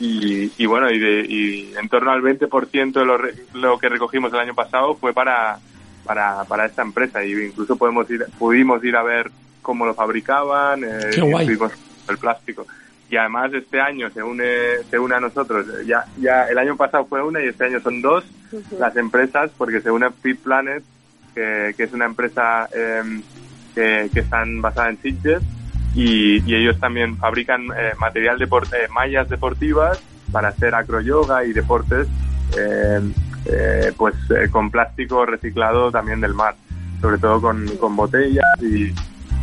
[0.00, 3.88] y, y bueno, y, de, y en torno al 20% de lo, re- lo que
[3.88, 5.58] recogimos el año pasado fue para,
[6.04, 9.30] para, para esta empresa y incluso podemos ir, pudimos ir a ver
[9.62, 11.10] cómo lo fabricaban, eh,
[12.08, 12.66] el plástico.
[13.10, 14.46] Y además este año se une,
[14.90, 15.66] se une a nosotros.
[15.86, 18.24] Ya, ya el año pasado fue una y este año son dos
[18.78, 20.82] las empresas porque se une Fit Planet,
[21.34, 23.22] que, que es una empresa em,
[23.74, 25.42] que, que están basada en Sitges
[25.94, 31.52] y, y ellos también fabrican eh, material deport eh, mallas deportivas para hacer acroyoga y
[31.52, 32.06] deportes
[32.58, 33.00] eh,
[33.46, 34.14] eh, pues
[34.50, 36.54] con plástico reciclado también del mar
[37.00, 38.92] sobre todo con, con botellas y,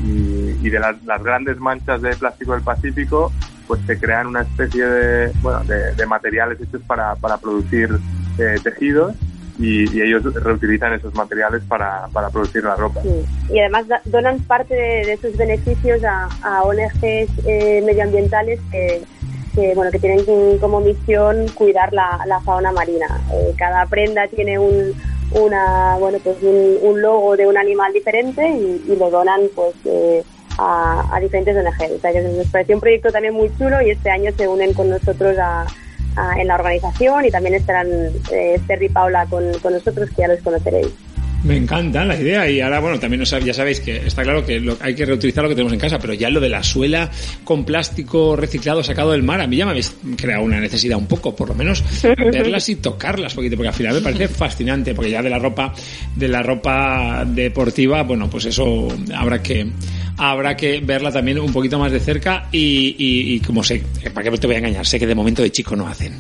[0.03, 3.31] y, y de las, las grandes manchas de plástico del Pacífico
[3.67, 7.89] pues se crean una especie de bueno de, de materiales hechos para, para producir
[8.38, 9.15] eh, tejidos
[9.60, 13.02] y, ellos reutilizan esos materiales para, para producir la ropa.
[13.50, 19.89] Y además donan parte de, de sus beneficios a, a ONGs eh, medioambientales que, bueno,
[19.91, 20.26] que tienen
[20.60, 23.08] como misión cuidar la, la fauna marina.
[23.34, 24.94] Eh, cada prenda tiene un,
[25.32, 29.74] una, bueno, pues un, un logo de un animal diferente y, y lo donan pues
[29.86, 30.24] eh,
[30.58, 31.91] a, a diferentes ONGs.
[31.91, 34.74] O sea, que nos pareció un proyecto también muy chulo y este año se unen
[34.74, 35.65] con nosotros a,
[36.39, 37.88] en la organización y también estarán
[38.32, 40.88] eh, y Paula con, con nosotros, que ya los conoceréis.
[41.43, 44.78] Me encanta la idea y ahora, bueno, también ya sabéis que está claro que lo-
[44.82, 47.12] hay que reutilizar lo que tenemos en casa, pero ya lo de la suela
[47.43, 51.06] con plástico reciclado sacado del mar, a mí ya me habéis creado una necesidad un
[51.06, 51.84] poco, por lo menos
[52.32, 55.71] verlas y tocarlas, porque, porque al final me parece fascinante, porque ya de la ropa,
[56.15, 59.67] de la ropa deportiva, bueno, pues eso habrá que
[60.17, 64.30] habrá que verla también un poquito más de cerca y, y, y como sé, ¿para
[64.30, 64.86] qué te voy a engañar?
[64.86, 66.13] Sé que de momento de chico no hacen.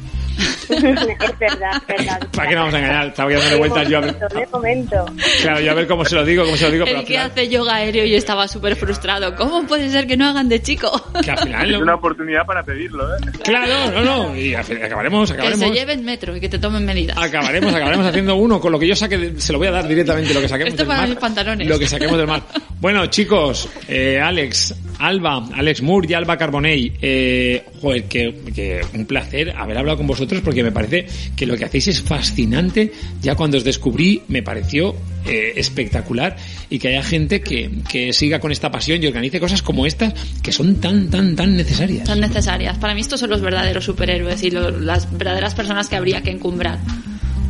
[0.69, 2.27] Es verdad, es verdad.
[2.33, 3.07] ¿Para qué nos vamos a engañar?
[3.07, 5.05] Estaba dándole vueltas yo a ver, De momento.
[5.41, 7.05] claro, yo a ver cómo se lo digo, cómo se lo digo, pero El al
[7.07, 9.35] que final, hace yoga aéreo y estaba súper frustrado.
[9.35, 10.91] ¿Cómo puede ser que no hagan de chico?
[11.23, 13.19] que al final Es una oportunidad para pedirlo, ¿eh?
[13.43, 16.85] Claro, no, no, y fin- acabaremos, Que se acabaremos, lleven metro y que te tomen
[16.85, 17.17] medidas.
[17.17, 19.87] acabaremos, acabaremos haciendo uno con lo que yo saque, de- se lo voy a dar
[19.87, 21.67] directamente lo que saquemos Esto del para mar, mis pantalones.
[21.67, 22.41] lo que saquemos del mar.
[22.79, 29.05] Bueno, chicos, eh, Alex, Alba, Alex Moore y Alba Carbonell, eh, joder, que, que un
[29.05, 32.91] placer haber hablado con vosotros porque me parece que lo que hacéis es fascinante.
[33.21, 36.35] Ya cuando os descubrí me pareció eh, espectacular
[36.69, 40.13] y que haya gente que, que siga con esta pasión y organice cosas como estas
[40.41, 42.07] que son tan, tan, tan necesarias.
[42.07, 42.77] Son necesarias.
[42.77, 46.31] Para mí estos son los verdaderos superhéroes y lo- las verdaderas personas que habría que
[46.31, 46.77] encumbrar.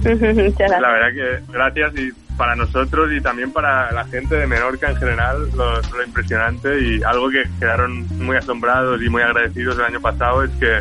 [0.03, 4.97] La verdad que gracias y para nosotros y también para la gente de Menorca en
[4.97, 10.01] general lo, lo impresionante y algo que quedaron muy asombrados y muy agradecidos el año
[10.01, 10.79] pasado es que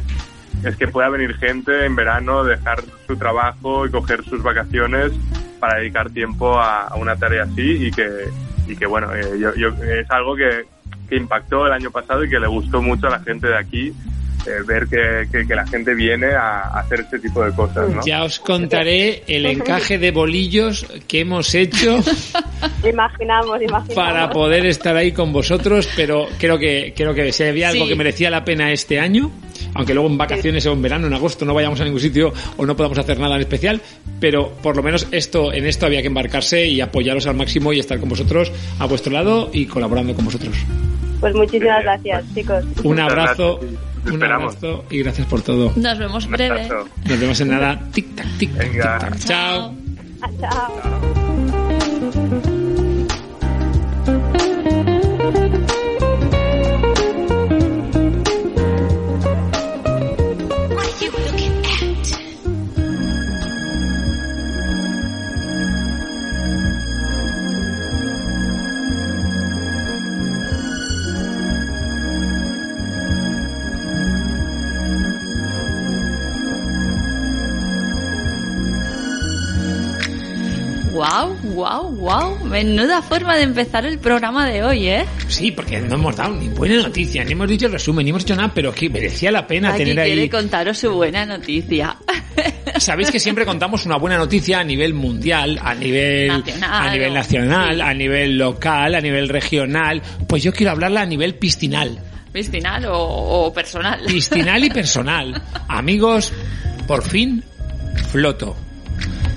[0.65, 5.13] es que pueda venir gente en verano, dejar su trabajo y coger sus vacaciones
[5.61, 8.09] para dedicar tiempo a, a una tarea así y que
[8.67, 10.65] y que bueno eh, yo, yo- es algo que,
[11.09, 13.93] que impactó el año pasado y que le gustó mucho a la gente de aquí
[14.47, 17.89] eh, ver que, que- que la gente viene a, a hacer este tipo de cosas,
[17.91, 18.05] ¿no?
[18.05, 21.99] Ya os contaré el encaje de bolillos que hemos hecho
[22.89, 23.95] Imaginamos, imaginamos.
[23.95, 27.89] para poder estar ahí con vosotros, pero creo que creo que si había algo Sí.
[27.91, 29.31] que merecía la pena este año,
[29.75, 32.67] aunque luego en vacaciones o en verano, en agosto no vayamos a ningún sitio o
[32.67, 33.81] no podamos hacer nada en especial,
[34.21, 37.79] pero por lo menos esto en esto había que embarcarse y apoyaros al máximo y
[37.81, 40.57] estar con vosotros a vuestro lado y colaborando con vosotros.
[41.21, 42.65] Pues muchísimas gracias, chicos.
[42.83, 44.57] Un abrazo, un esperamos.
[44.57, 45.73] abrazo y gracias por todo.
[45.77, 46.69] Nos vemos breve.
[47.09, 47.81] Nos vemos en nada.
[47.93, 48.99] Tic tac, tic tac, tic Venga.
[48.99, 49.19] tac.
[49.25, 49.75] Chao.
[50.21, 52.54] Ah, Chao.
[81.65, 82.45] Wow, wow.
[82.45, 85.07] Menuda forma de empezar el programa de hoy, ¿eh?
[85.29, 88.37] Sí, porque no hemos dado ni buena noticia, ni hemos dicho resumen, ni hemos hecho
[88.37, 90.29] nada, pero que merecía la pena Aquí tener quiere ahí.
[90.29, 91.97] contaros su buena noticia.
[92.79, 97.15] Sabéis que siempre contamos una buena noticia a nivel mundial, a nivel Nacional, a nivel
[97.15, 97.81] nacional, sí.
[97.81, 100.03] a nivel local, a nivel regional.
[100.29, 101.99] Pues yo quiero hablarla a nivel piscinal,
[102.31, 102.99] Piscinal o,
[103.47, 104.01] o personal.
[104.07, 105.41] piscinal y personal.
[105.69, 106.31] Amigos,
[106.87, 107.43] por fin
[108.11, 108.55] floto.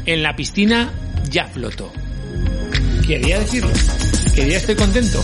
[0.06, 0.90] En la piscina
[1.30, 1.90] ya floto.
[3.08, 3.72] Quería decirlo.
[4.36, 5.24] Quería estoy contento.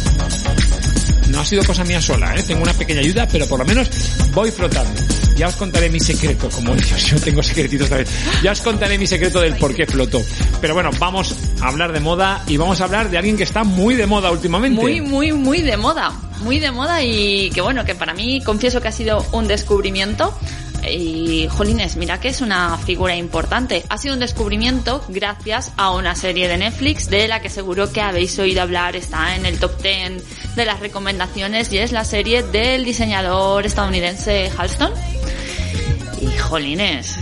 [1.27, 2.43] no ha sido cosa mía sola, ¿eh?
[2.47, 3.89] tengo una pequeña ayuda, pero por lo menos
[4.31, 5.01] voy flotando.
[5.35, 8.07] Ya os contaré mi secreto, como yo, yo tengo secretitos también.
[8.41, 10.23] Ya os contaré mi secreto del por qué floto.
[10.61, 13.65] Pero bueno, vamos a hablar de moda y vamos a hablar de alguien que está
[13.65, 14.79] muy de moda últimamente.
[14.79, 16.13] Muy, muy, muy de moda.
[16.41, 20.33] Muy de moda y que bueno, que para mí confieso que ha sido un descubrimiento.
[20.89, 23.83] Y, jolines, mira que es una figura importante.
[23.89, 28.01] Ha sido un descubrimiento gracias a una serie de Netflix de la que seguro que
[28.01, 32.43] habéis oído hablar, está en el top 10 de las recomendaciones y es la serie
[32.43, 34.91] del diseñador estadounidense Halston.
[36.21, 37.19] Y jolines,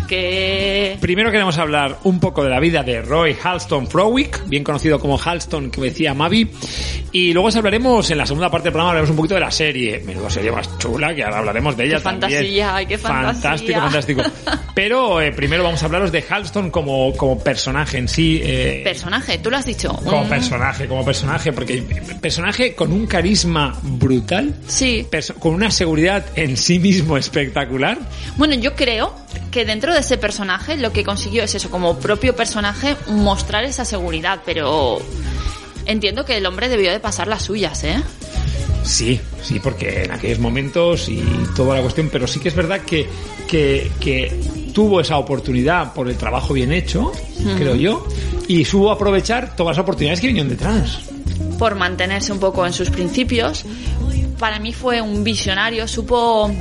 [0.99, 5.17] Primero queremos hablar un poco de la vida de Roy Halston Frowick, bien conocido como
[5.19, 6.49] Halston, que decía Mavi.
[7.13, 9.51] Y luego os hablaremos, en la segunda parte del programa, hablaremos un poquito de la
[9.51, 9.99] serie.
[10.05, 12.31] Menuda serie más chula, que ahora hablaremos de ella Qué también.
[12.31, 13.81] fantasía, ay, qué Fantástico, fantasía.
[13.81, 14.21] fantástico.
[14.75, 18.39] Pero eh, primero vamos a hablaros de Halston como, como personaje en sí.
[18.43, 19.93] eh, Personaje, tú lo has dicho.
[20.05, 21.83] como personaje, como personaje, porque
[22.21, 25.05] personaje con un carisma brutal, Sí.
[25.39, 27.97] con una seguridad en sí mismo espectacular.
[28.37, 29.13] Bueno, yo creo
[29.51, 33.85] que dentro de ese personaje lo que consiguió es eso, como propio personaje, mostrar esa
[33.85, 34.99] seguridad, pero
[35.85, 38.01] entiendo que el hombre debió de pasar las suyas, ¿eh?
[38.83, 41.21] Sí, sí, porque en aquellos momentos y
[41.55, 43.07] toda la cuestión, pero sí que es verdad que,
[43.47, 44.39] que, que
[44.73, 47.11] tuvo esa oportunidad por el trabajo bien hecho,
[47.57, 48.07] creo yo,
[48.47, 50.99] y supo aprovechar todas las oportunidades que vinieron detrás.
[51.59, 53.65] Por mantenerse un poco en sus principios.
[54.39, 56.51] Para mí fue un visionario, supo,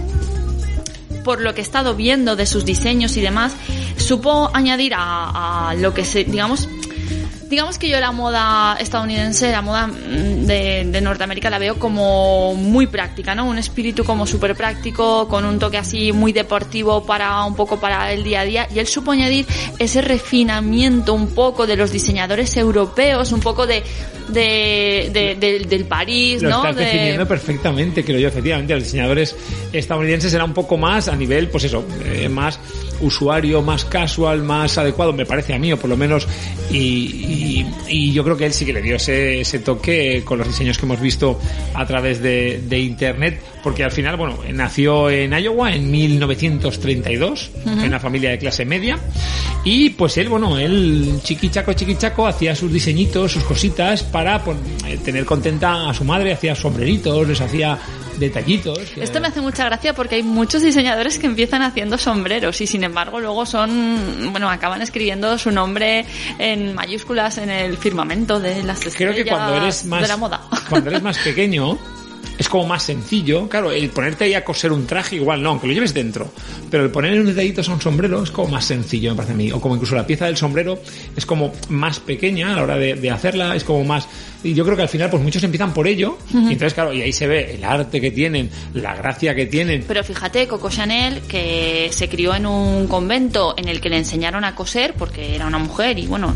[1.24, 3.54] por lo que he estado viendo de sus diseños y demás,
[3.96, 6.68] supo añadir a, lo que se, digamos,
[7.50, 12.54] digamos que yo la moda estadounidense, la moda mm, de, de Norteamérica la veo como
[12.54, 13.46] muy práctica, ¿no?
[13.46, 18.12] Un espíritu como súper práctico, con un toque así muy deportivo para un poco para
[18.12, 18.68] el día a día.
[18.72, 19.46] Y él supo añadir
[19.80, 23.82] ese refinamiento un poco de los diseñadores europeos, un poco de,
[24.28, 26.56] de, de- del- del París, Lo ¿no?
[26.58, 28.74] estás De- definiendo perfectamente, creo yo, efectivamente.
[28.74, 29.34] Los diseñadores
[29.72, 32.60] estadounidenses eran un poco más a nivel, pues eso, eh, más
[33.00, 36.26] usuario, más casual, más adecuado, me parece a mí, o por lo menos,
[36.70, 40.38] y, y- y yo creo que él sí que le dio ese, ese toque con
[40.38, 41.38] los diseños que hemos visto
[41.74, 47.78] a través de, de internet, porque al final, bueno, nació en Iowa en 1932, en
[47.80, 48.98] una familia de clase media,
[49.64, 54.98] y pues él, bueno, él chiquichaco, chiquichaco, hacía sus diseñitos, sus cositas para pues, eh,
[55.04, 57.78] tener contenta a su madre, hacía sombreritos, les hacía
[58.20, 58.78] detallitos.
[58.78, 62.66] que- Esto me hace mucha gracia porque hay muchos diseñadores que empiezan haciendo sombreros y
[62.66, 66.04] sin embargo luego son, bueno, acaban escribiendo su nombre
[66.38, 70.16] en mayúsculas en el firmamento de las Creo estrellas que cuando eres más de la
[70.16, 70.40] moda.
[70.68, 71.78] cuando eres más pequeño
[72.38, 73.48] es como más sencillo.
[73.48, 76.33] Claro, el ponerte ahí a coser un traje igual no, aunque lo lleves dentro.
[76.70, 79.37] Pero el poner un detallito a un sombrero es como más sencillo, me parece a
[79.37, 79.52] mí.
[79.52, 80.78] O como incluso la pieza del sombrero
[81.16, 84.09] es como más pequeña a la hora de, de hacerla, es como más...
[84.42, 86.16] Y yo creo que al final pues muchos empiezan por ello.
[86.33, 89.85] Y entonces, claro, y ahí se ve el arte que tienen, la gracia que tienen.
[89.87, 94.44] Pero fíjate, Coco Chanel, que se crió en un convento en el que le enseñaron
[94.44, 96.35] a coser porque era una mujer y bueno,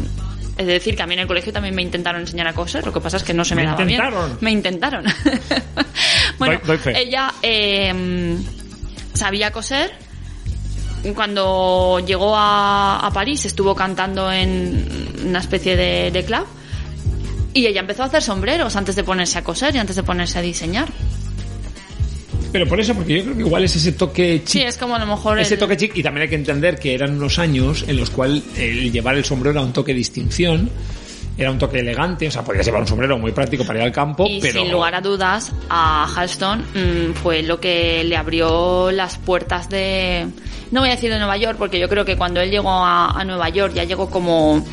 [0.56, 2.92] es decir, que a mí en el colegio también me intentaron enseñar a coser, lo
[2.92, 4.00] que pasa es que no se me, Me daba bien.
[4.40, 5.04] Me intentaron.
[6.38, 8.36] bueno, Doy- doy ella eh,
[9.14, 9.92] sabía coser.
[11.14, 16.46] Cuando llegó a, a París estuvo cantando en una especie de, de club
[17.52, 20.38] y ella empezó a hacer sombreros antes de ponerse a coser y antes de ponerse
[20.38, 20.88] a diseñar.
[22.54, 24.94] Pero por eso, porque yo creo que igual es ese toque chic Sí, es como
[24.94, 27.40] a lo mejor Ese el- toque chic, y también hay que entender que eran unos
[27.40, 30.70] años en los cuales el llevar el sombrero era un toque de distinción,
[31.36, 33.90] era un toque elegante, o sea, podías llevar un sombrero muy práctico para ir al
[33.90, 38.92] campo, Y pero sin lugar a dudas, a Halston mm, fue lo que le abrió
[38.92, 40.28] las puertas de.
[40.70, 43.20] No voy a decir de Nueva York, porque yo creo que cuando él llegó a,
[43.20, 44.64] a Nueva York ya llegó como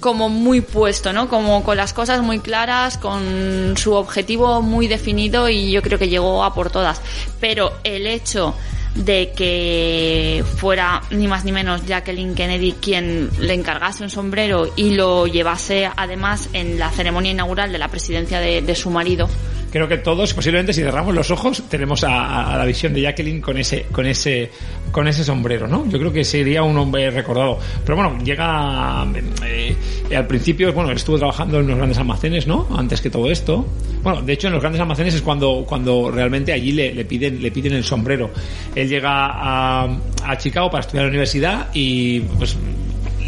[0.00, 1.28] como muy puesto, ¿no?
[1.28, 6.08] Como con las cosas muy claras, con su objetivo muy definido y yo creo que
[6.08, 7.00] llegó a por todas.
[7.38, 8.54] Pero el hecho
[8.94, 14.90] de que fuera ni más ni menos Jacqueline Kennedy quien le encargase un sombrero y
[14.94, 19.28] lo llevase además en la ceremonia inaugural de la presidencia de, de su marido.
[19.70, 23.40] Creo que todos, posiblemente si cerramos los ojos, tenemos a, a- la visión de Jacqueline
[23.40, 24.50] con ese, con ese,
[24.92, 25.88] con ese sombrero, ¿no?
[25.88, 27.58] Yo creo que sería un hombre recordado.
[27.84, 29.06] Pero bueno, llega
[29.46, 29.76] eh,
[30.16, 32.66] al principio, bueno, él estuvo trabajando en los grandes almacenes, ¿no?
[32.76, 33.66] Antes que todo esto.
[34.02, 37.42] Bueno, de hecho, en los grandes almacenes es cuando, cuando realmente allí le, le piden,
[37.42, 38.30] le piden el sombrero.
[38.74, 39.84] Él llega a,
[40.24, 42.56] a Chicago para estudiar en la universidad y pues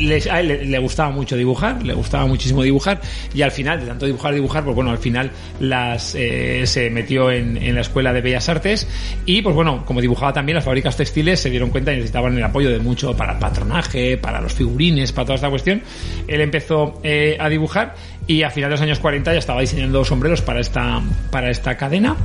[0.07, 3.01] le gustaba mucho dibujar, le gustaba muchísimo dibujar
[3.35, 7.31] y al final, de tanto dibujar, dibujar, pues bueno, al final las eh, se metió
[7.31, 8.89] en, en la Escuela de Bellas Artes
[9.27, 12.45] y pues bueno, como dibujaba también, las fábricas textiles se dieron cuenta y necesitaban el
[12.45, 15.83] apoyo de mucho para el patronaje, para los figurines, para toda esta cuestión.
[16.27, 17.95] Él empezó eh, a dibujar
[18.27, 21.77] y a finales de los años 40 ya estaba diseñando sombreros para esta, para esta
[21.77, 22.17] cadena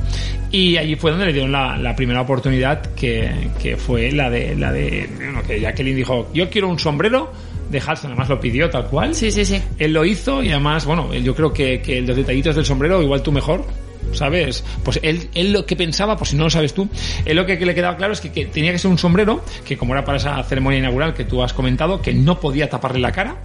[0.50, 4.54] y allí fue donde le dieron la, la primera oportunidad que, que fue la de,
[4.54, 7.32] la de, bueno, que Jacqueline dijo, yo quiero un sombrero
[7.68, 9.14] de Halston, además lo pidió tal cual.
[9.14, 9.60] Sí, sí, sí.
[9.78, 13.22] Él lo hizo y además, bueno, yo creo que, que los detallitos del sombrero, igual
[13.22, 13.64] tú mejor,
[14.12, 14.64] ¿sabes?
[14.82, 16.88] Pues él, él lo que pensaba, por si no lo sabes tú,
[17.24, 19.44] él lo que, que le quedaba claro es que, que tenía que ser un sombrero
[19.66, 23.00] que como era para esa ceremonia inaugural que tú has comentado, que no podía taparle
[23.00, 23.36] la cara,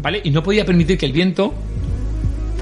[0.00, 0.20] ¿vale?
[0.24, 1.54] Y no podía permitir que el viento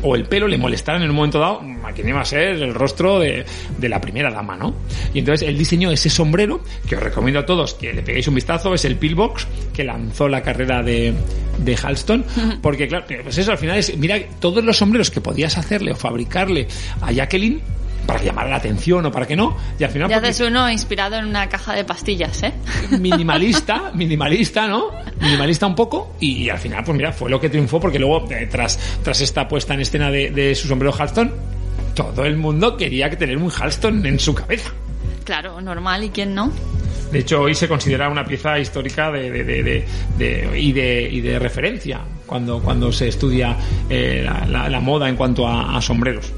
[0.02, 2.74] o el pelo le molestaran en un momento dado a quien iba a ser el
[2.74, 3.44] rostro de,
[3.78, 4.74] de la primera dama, ¿no?
[5.14, 8.34] Y entonces él diseñó ese sombrero, que os recomiendo a todos que le peguéis un
[8.34, 11.14] vistazo, es el Pillbox, que lanzó la carrera de,
[11.58, 12.24] de Halston,
[12.62, 15.96] porque claro, pues eso al final es, mira, todos los sombreros que podías hacerle o
[15.96, 16.68] fabricarle
[17.00, 17.60] a Jacqueline,
[18.06, 20.46] para que llamara la atención o para que no, y al final Ya porque- haces
[20.48, 22.52] uno inspirado en una caja de pastillas, ¿eh?
[23.00, 24.90] minimalista, minimalista, ¿no?
[25.20, 28.30] Minimalista un poco y, y al final, pues mira, fue lo que triunfó porque luego,
[28.30, 31.32] eh, tras, tras esta puesta en escena de, de su sombrero Halston,
[31.94, 34.70] todo el mundo quería que tener un Halston en su cabeza.
[35.24, 36.52] Claro, normal, ¿y quién no?
[37.10, 39.84] De hecho, hoy se considera una pieza histórica de, de-
[40.18, 43.56] de- y, de, y de referencia cuando, cuando se estudia
[43.88, 46.32] eh, la, la- la moda en cuanto a, a sombreros.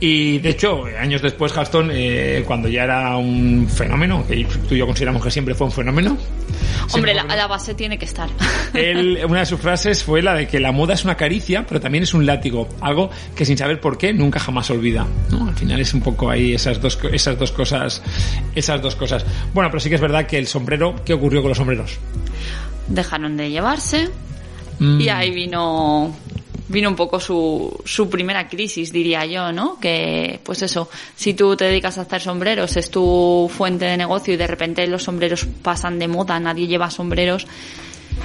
[0.00, 4.78] Y de hecho, años después, Halston, eh, cuando ya era un fenómeno, que tú y
[4.78, 6.16] yo consideramos que siempre fue un fenómeno,
[6.92, 8.28] Hombre, la, base tiene que estar.
[8.74, 11.80] él, una de sus frases fue la de que la moda es una caricia, pero
[11.80, 15.06] también es un látigo, algo que sin saber por qué nunca jamás olvida.
[15.30, 15.48] ¿no?
[15.48, 18.02] Al final es un poco ahí esas dos, esas dos cosas,
[18.54, 19.24] esas dos cosas.
[19.52, 21.98] Bueno, pero sí que es verdad que el sombrero, ¿qué ocurrió con los sombreros?
[22.88, 24.08] Dejaron de llevarse
[24.78, 25.00] Mm.
[25.00, 26.14] y ahí vino
[26.68, 29.78] vino un poco su, su primera crisis, diría yo, ¿no?
[29.80, 34.34] Que, pues eso, si tú te dedicas a hacer sombreros, es tu fuente de negocio
[34.34, 37.46] y de repente los sombreros pasan de moda, nadie lleva sombreros,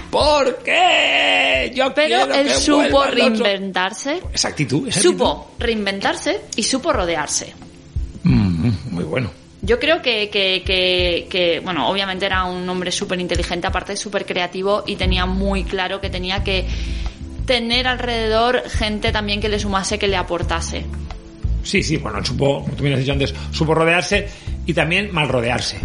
[0.10, 1.71] ¿Por qué?
[1.75, 5.17] Yo pero él que supo reinventarse, Esa actitud, esa actitud.
[5.17, 7.53] supo reinventarse y supo rodearse.
[8.23, 9.32] Mm, muy bueno.
[9.62, 14.25] Yo creo que, que, que, que, bueno, obviamente era un hombre súper inteligente, aparte súper
[14.25, 16.65] creativo y tenía muy claro que tenía que
[17.45, 20.86] tener alrededor gente también que le sumase, que le aportase.
[21.63, 24.27] Sí, sí, bueno, supo, como tú bien has dicho antes, supo rodearse
[24.65, 25.77] y también mal rodearse.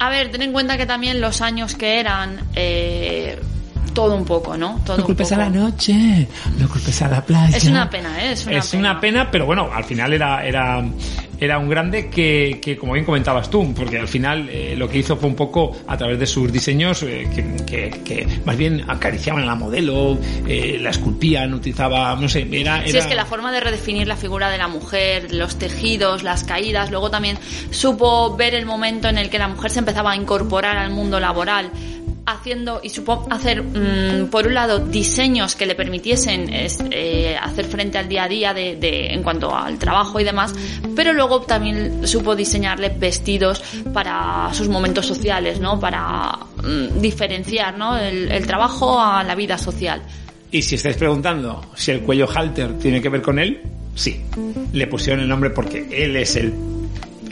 [0.00, 3.38] A ver, ten en cuenta que también los años que eran, eh,
[3.94, 4.80] todo un poco, ¿no?
[4.84, 5.48] Todo No un culpes a poco.
[5.50, 7.56] la noche, no culpes a la playa.
[7.56, 8.32] Es una pena, ¿eh?
[8.32, 8.80] Es una es pena.
[8.92, 10.84] una pena, pero bueno, al final era, era,
[11.40, 14.98] era un grande que, que, como bien comentabas tú, porque al final eh, lo que
[14.98, 18.84] hizo fue un poco a través de sus diseños eh, que, que, que más bien
[18.88, 22.82] acariciaban a la modelo, eh, la esculpían, utilizaba, no sé, era...
[22.84, 26.22] Sí, era- es que la forma de redefinir la figura de la mujer, los tejidos,
[26.22, 27.38] las caídas, luego también
[27.70, 31.20] supo ver el momento en el que la mujer se empezaba a incorporar al mundo
[31.20, 31.70] laboral
[32.30, 37.64] haciendo y supo hacer mm, por un lado diseños que le permitiesen es, eh, hacer
[37.66, 40.54] frente al día a día de, en cuanto al trabajo y demás
[40.94, 43.62] pero luego también supo diseñarle vestidos
[43.92, 47.96] para sus momentos sociales no para mm, diferenciar ¿no?
[47.96, 50.02] el trabajo a la vida social
[50.50, 53.60] Y si estáis preguntando si el cuello halter tiene que ver con él,
[53.94, 54.24] sí.
[54.72, 56.54] Le pusieron el nombre porque él es el,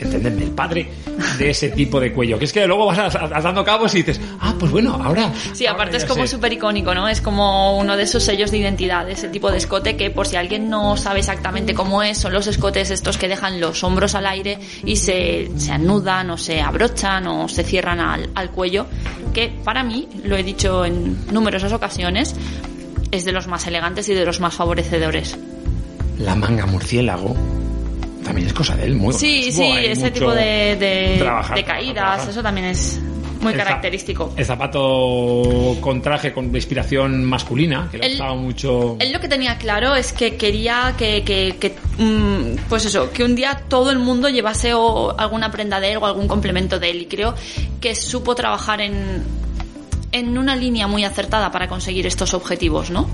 [0.05, 0.89] entendedme, el padre
[1.37, 2.37] de ese tipo de cuello.
[2.39, 5.31] Que es que luego vas a- a- dando cabos y dices, ah, pues bueno, ahora...
[5.53, 6.27] Sí, ahora aparte es como sé".
[6.35, 7.07] súper icónico, ¿no?
[7.07, 10.35] Es como uno de esos sellos de identidad, ese tipo de escote que por si
[10.35, 14.25] alguien no sabe exactamente cómo es, son los escotes estos que dejan los hombros al
[14.27, 18.85] aire y se, se anudan o se abrochan o se cierran al, al cuello,
[19.33, 22.35] que para mí, lo he dicho en numerosas ocasiones,
[23.11, 25.37] es de los más elegantes y de los más favorecedores.
[26.19, 27.35] La manga murciélago
[28.27, 31.65] también es cosa de él, muy Sí, sí, ese tipo de, de, trabajar, de trabajar,
[31.65, 32.29] caídas, trabajar.
[32.29, 32.99] eso también es
[33.41, 34.33] muy El característico.
[34.35, 38.97] El zapato con traje con inspiración masculina, que le gustaba mucho...
[38.99, 43.23] Él lo que tenía claro es que quería que, que- que, mm, pues eso, que
[43.23, 46.89] un día todo el mundo llevase o alguna prenda de él o algún complemento de
[46.89, 47.01] él.
[47.03, 47.35] Y creo
[47.79, 49.23] que supo trabajar en,
[50.11, 53.07] en una línea muy acertada para conseguir estos objetivos, ¿no?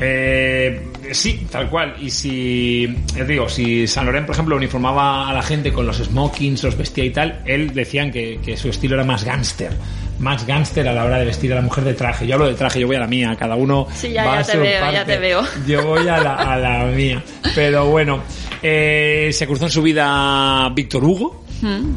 [0.00, 1.94] Eh, sí, tal cual.
[2.00, 2.84] Y si,
[3.16, 6.76] eh, digo, si San Lorenzo, por ejemplo, uniformaba a la gente con los smokings, los
[6.76, 9.72] vestía y tal, él decían que, que su estilo era más gángster.
[10.18, 12.26] Más gángster a la hora de vestir a la mujer de traje.
[12.26, 13.86] Yo hablo de traje, yo voy a la mía, cada uno.
[13.94, 15.42] Sí, ya- va ya a te su veo, ya te veo.
[15.66, 17.22] Yo voy a la, a la mía.
[17.54, 18.22] Pero bueno,
[18.62, 21.44] eh, se cruzó en su vida Víctor Hugo.
[21.62, 21.90] Mm.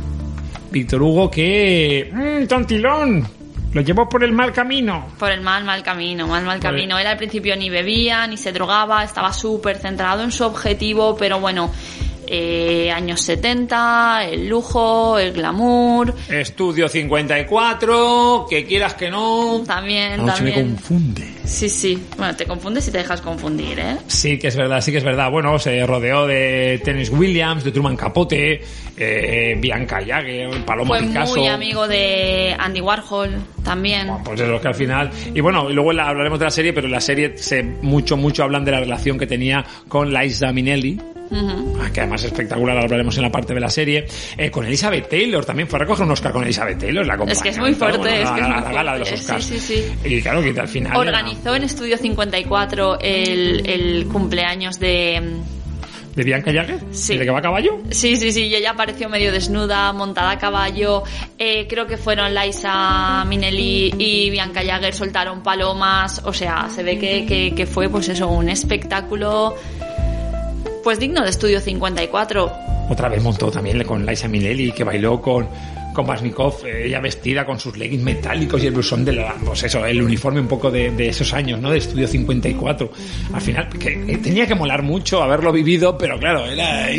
[0.72, 2.10] Víctor Hugo que...
[2.12, 3.28] ¡Mmm, tontilón!
[3.76, 5.08] Lo llevó por el mal camino.
[5.20, 6.98] Por el mal, mal camino, mal, mal Por camino.
[6.98, 11.42] Él al principio ni bebía, ni se drogaba, estaba súper centrado en su objetivo, pero
[11.42, 11.70] bueno,
[12.26, 19.62] eh, años 70, el lujo, el glamour, Estudio 54, que quieras que no.
[19.68, 20.76] también, Noche me también.
[20.76, 21.35] confunde.
[21.46, 22.04] Sí, sí.
[22.18, 23.98] Bueno, te confundes y te dejas confundir, ¿eh?
[24.08, 25.30] Sí que es verdad, sí que es verdad.
[25.32, 28.62] Bueno, se rodeó de Tennis Williams, de Truman Capote,
[28.98, 31.36] eh, Bianca Jagger, Paloma Fue Picasso.
[31.36, 33.32] muy amigo de Andy Warhol
[33.64, 34.10] también.
[34.24, 35.12] Pues es lo que al final.
[35.34, 38.18] Y bueno, y luego la- hablaremos de la serie, pero en la serie se mucho,
[38.18, 41.00] mucho hablan de la relación que tenía con Liza Minnelli.
[41.30, 41.78] Ujú.
[41.82, 44.06] ah, Que además es espectacular, hablaremos en la parte de la serie.
[44.38, 47.42] Eh, con Elizabeth Taylor también, fue a recoger un Oscar con Elizabeth Taylor, la Es
[47.42, 49.26] que es muy fuerte, bueno, es que es la, muy la gala de los fuerte.
[49.26, 49.46] Oscars.
[49.46, 50.16] Sí, sí, sí.
[50.16, 50.92] Y claro, que al final.
[50.92, 55.22] era- Organizó en Estudio 54 el, el cumpleaños de...
[56.16, 56.80] ¿De Bianca Jagger?
[56.92, 57.18] Sí.
[57.18, 57.80] ¿De que va a caballo?
[57.92, 61.04] Sí, sí, sí, y ella apareció medio desnuda, montada a caballo.
[61.38, 66.22] Eh, creo que fueron Liza Minnelli y Bianca Jagger soltaron palomas.
[66.24, 69.56] O sea, se ve que, que, que fue, pues eso, un espectáculo,
[70.86, 72.52] pues digno de Estudio 54.
[72.92, 75.48] Otra vez montó también con Liza Minnelli, que bailó con,
[75.96, 79.64] con Basnikov, eh, ella vestida con sus leggings metálicos y el blusón de la, pues
[79.64, 81.72] eso, el uniforme un poco de, de esos años, ¿no?
[81.72, 82.92] De Estudio 54.
[83.34, 86.90] Al final, que tenía que molar mucho haberlo vivido, pero claro, era...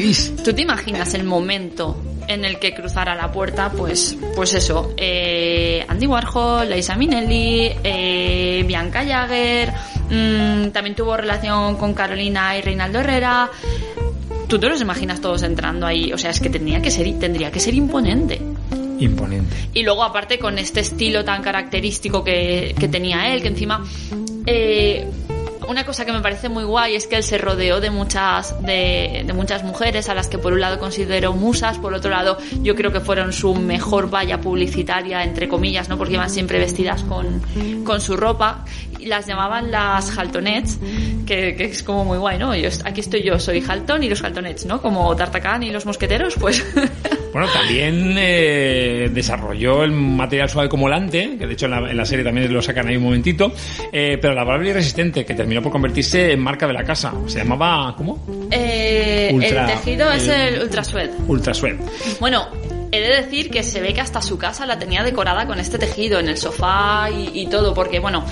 [0.45, 1.97] ¿Tú te imaginas el momento
[2.29, 3.71] en el que cruzara la puerta?
[3.71, 9.73] Pues, pues eso, eh, Andy Warhol, Liza Minnelli, eh, Bianca Jagger,
[10.11, 13.51] mm, también tuvo relación con Carolina y Reinaldo Herrera.
[14.49, 17.51] Tú te los imaginas todos entrando ahí, o sea, es que tendría que ser, tendría
[17.51, 18.41] que ser imponente.
[18.99, 19.55] Imponente.
[19.75, 23.85] Y luego, aparte, con este estilo tan característico que, que tenía él, que encima.
[24.47, 25.07] eh,
[25.69, 29.25] una cosa que me parece muy guay es que él se rodeó de muchas, de,
[29.27, 32.77] de muchas mujeres a las que por un lado considero musas, por otro lado yo
[32.77, 35.99] creo que fueron su mejor valla publicitaria, entre comillas, ¿no?
[35.99, 37.43] Porque iban siempre vestidas con,
[37.85, 38.65] con su ropa.
[39.01, 40.79] Y las llamaban las Haltonets,
[41.27, 42.55] que, que es como muy guay, ¿no?
[42.55, 44.81] Yo, aquí estoy yo, soy Halton y los Haltonets, ¿no?
[44.81, 46.65] Como D'Artagnan y los mosqueteros, pues...
[47.37, 51.95] Bueno, también eh, desarrolló el material suave como lante, que de hecho en la, en
[51.95, 53.53] la serie también lo sacan ahí un momentito,
[53.93, 57.13] eh, pero lavable y resistente, que terminó por convertirse en marca de la casa.
[57.27, 58.25] Se llamaba, ¿cómo?
[58.51, 61.11] Eh, Ultra- el tejido es el- el Ultra Sweat.
[61.29, 61.77] Ultra Sweat.
[62.21, 62.49] Bueno,
[62.99, 65.79] he de decir que se ve que hasta su casa la tenía decorada con este
[65.79, 68.25] tejido, en el sofá y, y todo, porque bueno,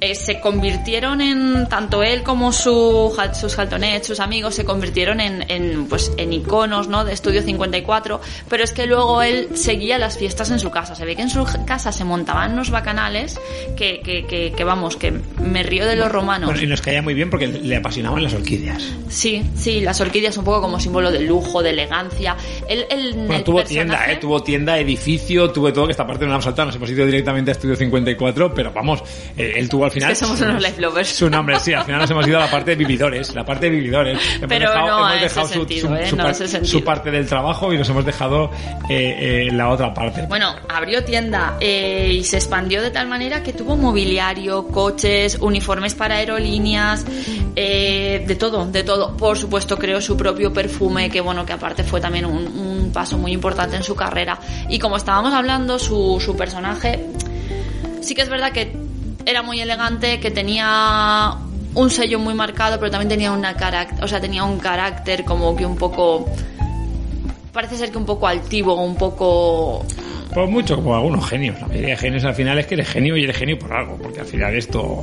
[0.00, 5.44] eh, se convirtieron en, tanto él como su, sus jaltonets, sus amigos, se convirtieron en,
[5.50, 7.04] en, pues, en iconos, ¿no?
[7.04, 10.94] De Estudio 54, pero es que luego él seguía las fiestas en su casa.
[10.94, 13.38] Se ve que en su casa se montaban unos bacanales
[13.76, 16.50] que, que, que, que, vamos, que me río de los romanos.
[16.50, 18.82] Bueno, y nos caía muy bien porque le apasionaban las orquídeas.
[19.08, 22.36] Sí, sí, las orquídeas un poco como símbolo de lujo, de elegancia.
[22.68, 24.11] El, el, Bueno, el tuvo personaje- tienda, ¿eh?
[24.20, 27.04] Tuvo tienda, edificio, tuvo todo, que esta parte no la hemos saltado, nos hemos ido
[27.06, 29.02] directamente a Estudio 54, pero vamos,
[29.36, 30.12] eh, él tuvo al final...
[30.12, 31.08] Es que somos unos life lovers.
[31.08, 33.66] Su nombre, sí, al final nos hemos ido a la parte de vividores, la parte
[33.66, 34.18] de vividores.
[34.36, 36.06] Hemos Pero no a ese sentido, ¿eh?
[36.08, 38.50] su No par- parte del trabajo y nos hemos dejado
[38.88, 40.26] eh, eh, la otra parte.
[40.28, 45.94] Bueno, abrió tienda eh, y se expandió de tal manera que tuvo mobiliario, coches, uniformes
[45.94, 47.04] para aerolíneas,
[47.56, 49.16] eh, de todo, de todo.
[49.16, 53.16] Por supuesto, creó su propio perfume, que bueno, que aparte fue también un, un paso
[53.18, 54.38] muy importante en su carrera.
[54.68, 57.04] Y como estábamos hablando, su, su personaje,
[58.00, 58.76] sí que es verdad que
[59.26, 61.34] era muy elegante, que tenía
[61.74, 65.54] un sello muy marcado, pero también tenía una carac- o sea, tenía un carácter como
[65.56, 66.26] que un poco
[67.52, 69.84] parece ser que un poco altivo, un poco
[70.34, 71.60] Pues mucho como algunos genios.
[71.60, 73.96] La mayoría de genios al final es que eres genio y eres genio por algo,
[74.02, 75.02] porque al final esto...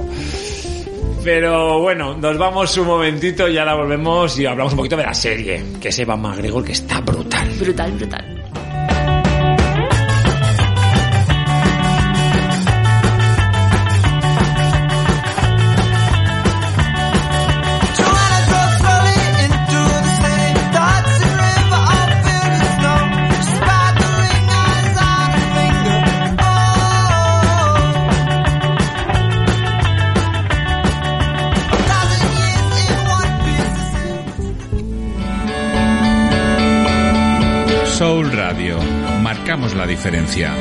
[1.23, 5.13] Pero bueno, nos vamos un momentito y ahora volvemos y hablamos un poquito de la
[5.13, 7.49] serie, que es Eva McGregor, que está brutal.
[7.59, 8.38] brutal, brutal.
[39.49, 40.53] Marcamos la diferencia.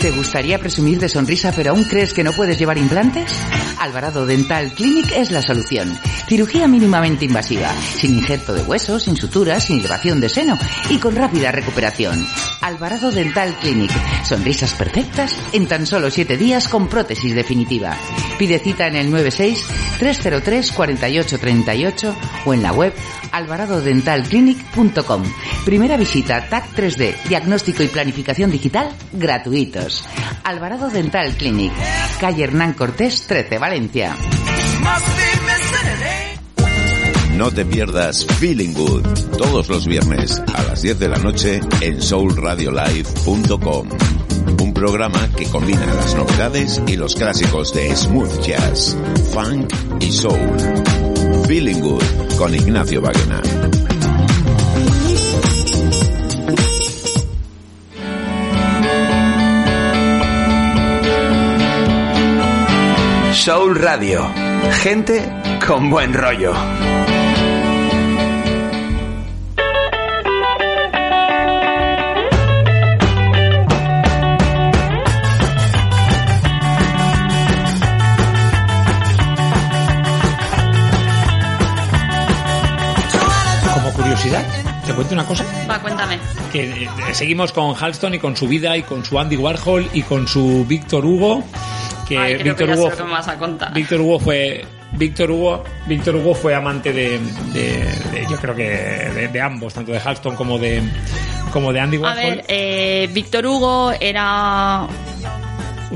[0.00, 3.44] ¿Te gustaría presumir de sonrisa pero aún crees que no puedes llevar implantes?
[3.80, 5.96] Alvarado Dental Clinic es la solución.
[6.28, 10.58] Cirugía mínimamente invasiva, sin injerto de huesos, sin suturas, sin elevación de seno
[10.90, 12.26] y con rápida recuperación.
[12.60, 13.90] Alvarado Dental Clinic.
[14.24, 17.96] Sonrisas perfectas en tan solo 7 días con prótesis definitiva.
[18.38, 19.64] Pide cita en el 96
[19.98, 22.92] 303 4838 o en la web
[23.32, 25.22] alvaradodentalclinic.com.
[25.64, 30.04] Primera visita TAC 3D, diagnóstico y planificación digital gratuitos.
[30.44, 31.72] Alvarado Dental Clinic,
[32.20, 34.16] calle Hernán Cortés 13, Valencia.
[37.36, 39.02] No te pierdas Feeling Good
[39.36, 43.88] todos los viernes a las 10 de la noche en soulradiolive.com.
[44.62, 48.96] Un programa que combina las novedades y los clásicos de smooth jazz,
[49.34, 50.56] funk y soul.
[51.46, 52.04] Feeling Good
[52.38, 53.42] con Ignacio Baguena.
[63.48, 64.30] Soul Radio.
[64.82, 65.26] Gente
[65.66, 66.52] con buen rollo.
[83.72, 84.44] Como curiosidad,
[84.84, 85.42] te cuento una cosa.
[85.70, 86.18] Va, cuéntame.
[86.52, 90.02] Que eh, seguimos con Halston y con su vida y con su Andy Warhol y
[90.02, 91.42] con su Víctor Hugo.
[92.08, 93.70] Que Ay, Víctor Hugo a.
[93.74, 97.18] Víctor Hugo fue Víctor Hugo Víctor Hugo fue amante de,
[97.52, 100.82] de- de- yo creo que de, de ambos tanto de Halston como de
[101.52, 104.86] como de Andy A Warhol ver, eh, Víctor Hugo era...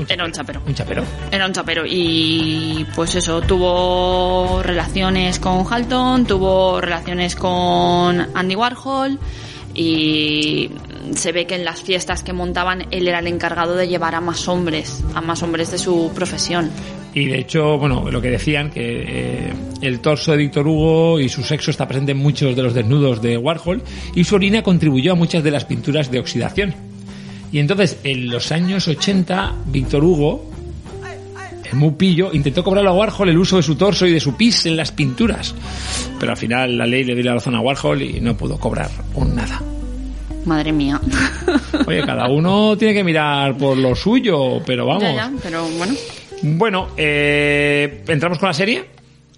[0.09, 0.59] Era un chapero.
[0.65, 8.27] un chapero Era un chapero y pues eso, tuvo relaciones con Halton, tuvo relaciones con
[8.35, 9.19] Andy Warhol
[9.75, 10.69] y
[11.15, 14.21] se ve que en las fiestas que montaban él era el encargado de llevar a
[14.21, 16.69] más hombres, a más hombres de su profesión.
[17.13, 21.29] y de hecho bueno lo que decían que eh, el torso de Víctor Hugo y
[21.29, 23.83] su sexo está presente en muchos de los desnudos de Warhol
[24.15, 26.75] y su orina contribuyó a muchas de las pinturas de oxidación
[27.51, 30.52] y entonces en los años 80 Víctor Hugo
[31.75, 34.75] mupillo intentó cobrarle a Warhol el uso de su torso y de su pis en
[34.77, 35.53] las pinturas
[36.19, 38.89] pero al final la ley le dio la razón a Warhol y no pudo cobrar
[39.15, 39.61] un nada
[40.45, 40.99] Madre mía.
[41.87, 45.03] Oye, cada uno tiene que mirar por lo suyo, pero vamos.
[45.03, 45.93] Ya, ya, pero bueno,
[46.41, 48.83] Bueno, eh, entramos con la serie.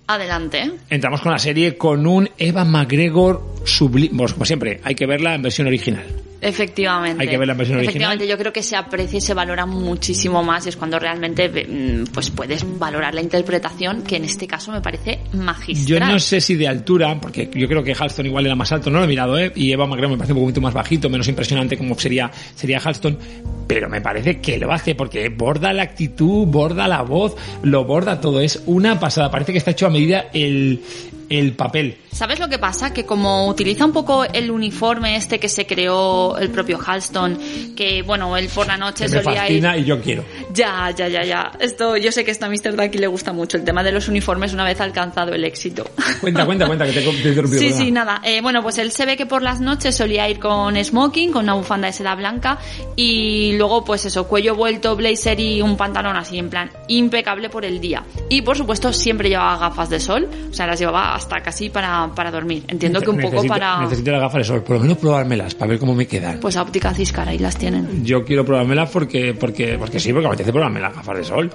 [0.07, 0.71] adelante.
[0.89, 4.17] Entramos con la serie con un Eva McGregor sublime.
[4.17, 6.05] Pues como siempre, hay que verla en versión original.
[6.47, 7.23] Efectivamente.
[7.23, 10.43] Hay que ver la versión Efectivamente, yo creo que se aprecia y se valora muchísimo
[10.43, 14.71] más y es cuando realmente mm, pues puedes valorar la interpretación, que en este caso
[14.71, 16.11] me parece Yo magistral.
[16.11, 18.99] no sé si de altura, porque yo creo que Halston igual era más alto, no
[18.99, 19.51] lo he mirado, ¿eh?
[19.55, 23.17] Y Eva McGregor me parece un poquito más bajito, menos impresionante como sería, sería Halston,
[23.65, 28.21] pero me parece que lo hace porque borda la actitud, borda la voz, lo borda
[28.21, 30.83] todo, es una pasada, parece que está hecho a medida el,
[31.27, 31.97] el papel.
[32.15, 32.93] ¿Sabes lo que pasa?
[32.93, 37.37] Que como utiliza un poco el uniforme este que se creó el propio Halston,
[37.75, 39.61] que bueno, él por la noche Que me solía ir...
[39.61, 40.23] fascina y yo quiero.
[40.53, 41.51] Ya, ya, ya, ya.
[41.59, 42.77] Esto, yo sé que esto a Mr.
[42.77, 45.83] Ducky le gusta mucho, el tema de los uniformes una vez alcanzado el éxito.
[46.21, 48.21] Cuenta, cuenta, cuenta, que te, he interrumpido, Sí, sí, nada.
[48.23, 51.43] Eh, bueno, pues él se ve que por las noches solía ir con smoking, con
[51.43, 52.59] una bufanda de seda blanca
[52.95, 57.65] y luego pues eso, cuello vuelto, blazer y un pantalón así en plan impecable por
[57.65, 58.05] el día.
[58.29, 62.04] Y por supuesto siempre llevaba gafas de sol, o sea, las llevaba hasta casi para,
[62.13, 62.63] para dormir.
[62.67, 63.81] Entiendo que un poco Necesito- para...
[63.81, 66.39] Necesito las gafas de sol, por lo menos probármelas, para ver cómo me quedan.
[66.39, 68.05] Pues a óptica Ciscar, ahí las tienen.
[68.05, 71.51] Yo quiero probármelas porque, porque, porque sí, porque me apetece probarme las gafas de sol.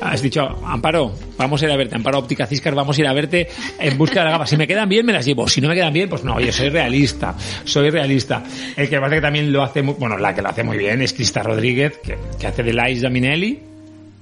[0.00, 3.12] Has dicho, Amparo, vamos a ir a verte, Amparo Óptica Ciscar, vamos a ir a
[3.12, 3.46] verte
[3.78, 4.50] en busca de las gafas.
[4.50, 5.46] Si me quedan bien, me las llevo.
[5.48, 7.34] Si no me quedan bien, pues no, oye, soy realista,
[7.64, 8.42] soy realista.
[8.76, 11.00] El que parece que también lo hace, muy, bueno, la que lo hace muy bien
[11.00, 13.73] es Crista Rodríguez, que, que hace de Liza Minnelli.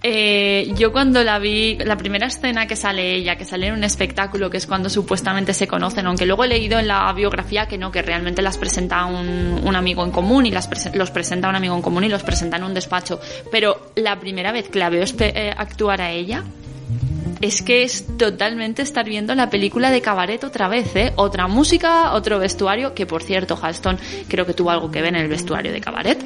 [0.03, 3.85] Eh, yo cuando la vi, la primera escena que sale ella, que sale en un
[3.85, 7.79] espectáculo, que es cuando supuestamente se conocen, aunque luego he leído en la biografía que
[7.79, 11.55] no, que realmente las presenta un, un amigo en común y las los presenta un
[11.55, 13.21] amigo en común y los presenta en un despacho.
[13.51, 16.43] Pero la primera vez que la veo eh, actuar a ella,
[17.41, 21.13] es que es totalmente estar viendo la película de Cabaret otra vez, ¿eh?
[21.17, 23.99] Otra música, otro vestuario, que por cierto, Halston
[24.29, 26.23] creo que tuvo algo que ver en el vestuario de Cabaret.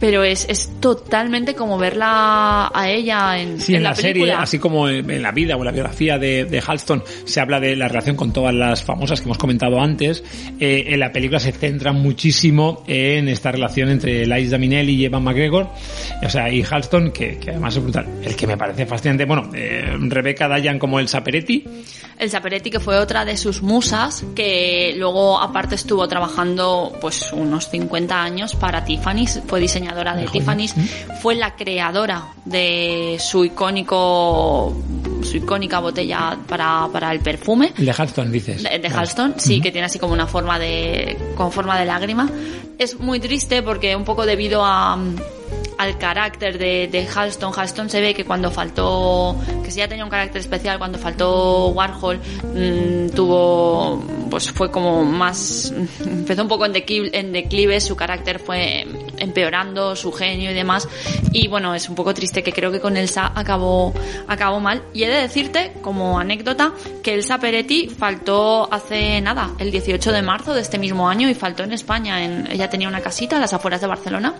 [0.00, 4.42] Pero es, es totalmente como verla a ella en, Sí, en, la, serie, película.
[4.42, 7.58] así como en, en la vida o en la biografía de, de Halston, se habla
[7.58, 10.22] de la relación con todas las famosas que hemos comentado antes.
[10.60, 15.24] Eh, en la película se centra muchísimo en esta relación entre Liza Minnelli y Evan
[15.24, 15.68] McGregor,
[16.22, 18.06] o sea, y Halston, que, que además es brutal.
[18.22, 21.64] El que me parece fascinante, bueno, eh, Rebecca Dayan como el Saperetti,
[22.18, 27.68] El Saperetti, que fue otra de sus musas, que luego aparte estuvo trabajando pues unos
[27.68, 30.26] 50 años para Tiffany, fue diseñador diseñadora de.
[30.26, 30.74] Tiffany's,
[31.20, 34.74] fue la creadora de su icónico
[35.22, 38.62] su icónica botella para, para el perfume El de Halston, dices.
[38.62, 38.88] de, de.
[38.88, 42.30] Halston, sí, que tiene así como una forma de con forma de lágrima.
[42.78, 45.16] Es muy triste porque un poco debido a mm,
[45.78, 50.04] al carácter de, de Halston, Halston se ve que cuando faltó, que sí ya tenía
[50.04, 55.72] un carácter especial, cuando faltó Warhol, mm, tuvo, pues fue como más,
[56.04, 58.86] empezó un poco en declive, en declive, su carácter fue
[59.18, 60.88] empeorando, su genio y demás,
[61.32, 63.94] y bueno, es un poco triste que creo que con Elsa acabó,
[64.26, 66.72] acabó mal, y he de decirte, como anécdota,
[67.04, 71.34] que Elsa Peretti faltó hace nada, el 18 de marzo de este mismo año, y
[71.34, 74.34] faltó en España, en, ella tenía una casita a las afueras de Barcelona,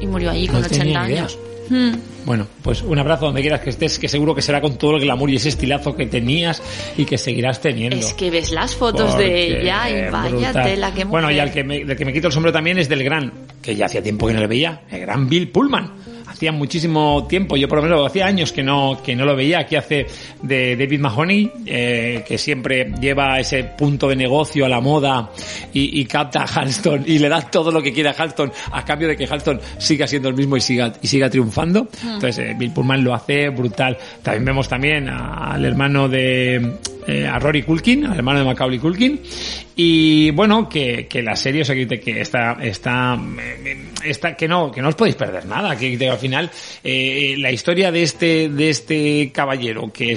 [0.00, 1.20] y murió con No tenía 80 ni idea.
[1.22, 1.38] años.
[1.68, 1.92] Hmm.
[2.26, 5.00] Bueno, pues un abrazo donde quieras que estés, que seguro que será con todo el
[5.02, 6.62] glamour y ese estilazo que tenías
[6.96, 7.96] y que seguirás teniendo.
[7.96, 11.48] Es que ves las fotos Porque, de ella y vaya tela que Bueno, y mujer.
[11.48, 13.32] al que me, del que me quito el sombrero también es del gran,
[13.62, 15.90] que ya hacía tiempo que no le veía, el gran Bill Pullman.
[16.34, 19.60] Hacía muchísimo tiempo, yo por lo menos hacía años que no, que no lo veía.
[19.60, 20.06] Aquí hace
[20.42, 25.30] de David Mahoney, eh, que siempre lleva ese punto de negocio a la moda
[25.72, 28.84] y, y capta a Halston y le da todo lo que quiere a Halston a
[28.84, 31.84] cambio de que Halston siga siendo el mismo y siga, y siga triunfando.
[31.84, 32.14] Mm.
[32.14, 33.96] Entonces, eh, Bill Pullman lo hace brutal.
[34.22, 39.20] También vemos también al hermano de eh, a Rory Culkin, al hermano de Macaulay Culkin.
[39.76, 42.70] Y bueno, que, que la serie, o sea, que, que está, eh,
[44.04, 46.48] está, que no, que no os podéis perder nada, que, al final,
[46.84, 50.16] eh, la historia de este, de este caballero que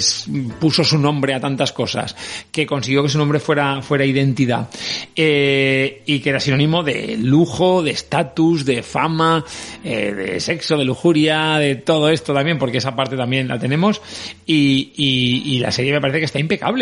[0.59, 2.15] puso su nombre a tantas cosas,
[2.51, 4.69] que consiguió que su nombre fuera, fuera identidad,
[5.15, 9.43] eh, y que era sinónimo de lujo, de estatus, de fama,
[9.83, 14.03] eh, de sexo, de lujuria, de todo esto también, porque esa parte también la tenemos,
[14.45, 16.76] y, y, y la serie me parece que está impecable.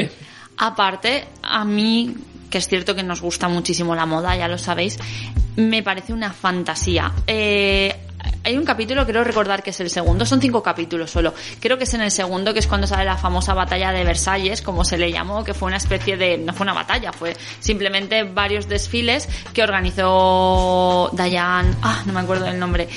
[0.57, 2.15] Aparte, a mí,
[2.49, 4.97] que es cierto que nos gusta muchísimo la moda, ya lo sabéis,
[5.55, 7.11] me parece una fantasía.
[7.27, 8.04] Eh,
[8.43, 11.33] hay un capítulo, creo recordar que es el segundo, son cinco capítulos solo.
[11.59, 14.61] Creo que es en el segundo, que es cuando sale la famosa batalla de Versalles,
[14.61, 18.23] como se le llamó, que fue una especie de, no fue una batalla, fue simplemente
[18.23, 22.87] varios desfiles que organizó Diane, ah, no me acuerdo del nombre.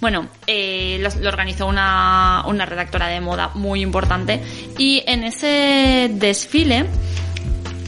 [0.00, 4.40] Bueno, eh, lo, lo organizó una, una redactora de moda muy importante
[4.78, 6.86] y en ese desfile,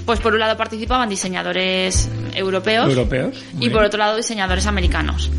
[0.07, 3.45] pues por un lado participaban diseñadores europeos, Europeos.
[3.61, 5.31] y por otro lado diseñadores americanos.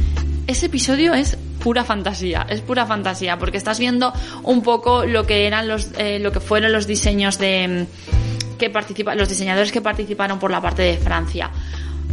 [0.52, 4.12] Ese episodio es pura fantasía, es pura fantasía, porque estás viendo
[4.44, 8.70] un poco lo que eran los, eh, lo que fueron los diseños de mm, que
[8.70, 11.50] participa, los diseñadores que participaron por la parte de Francia,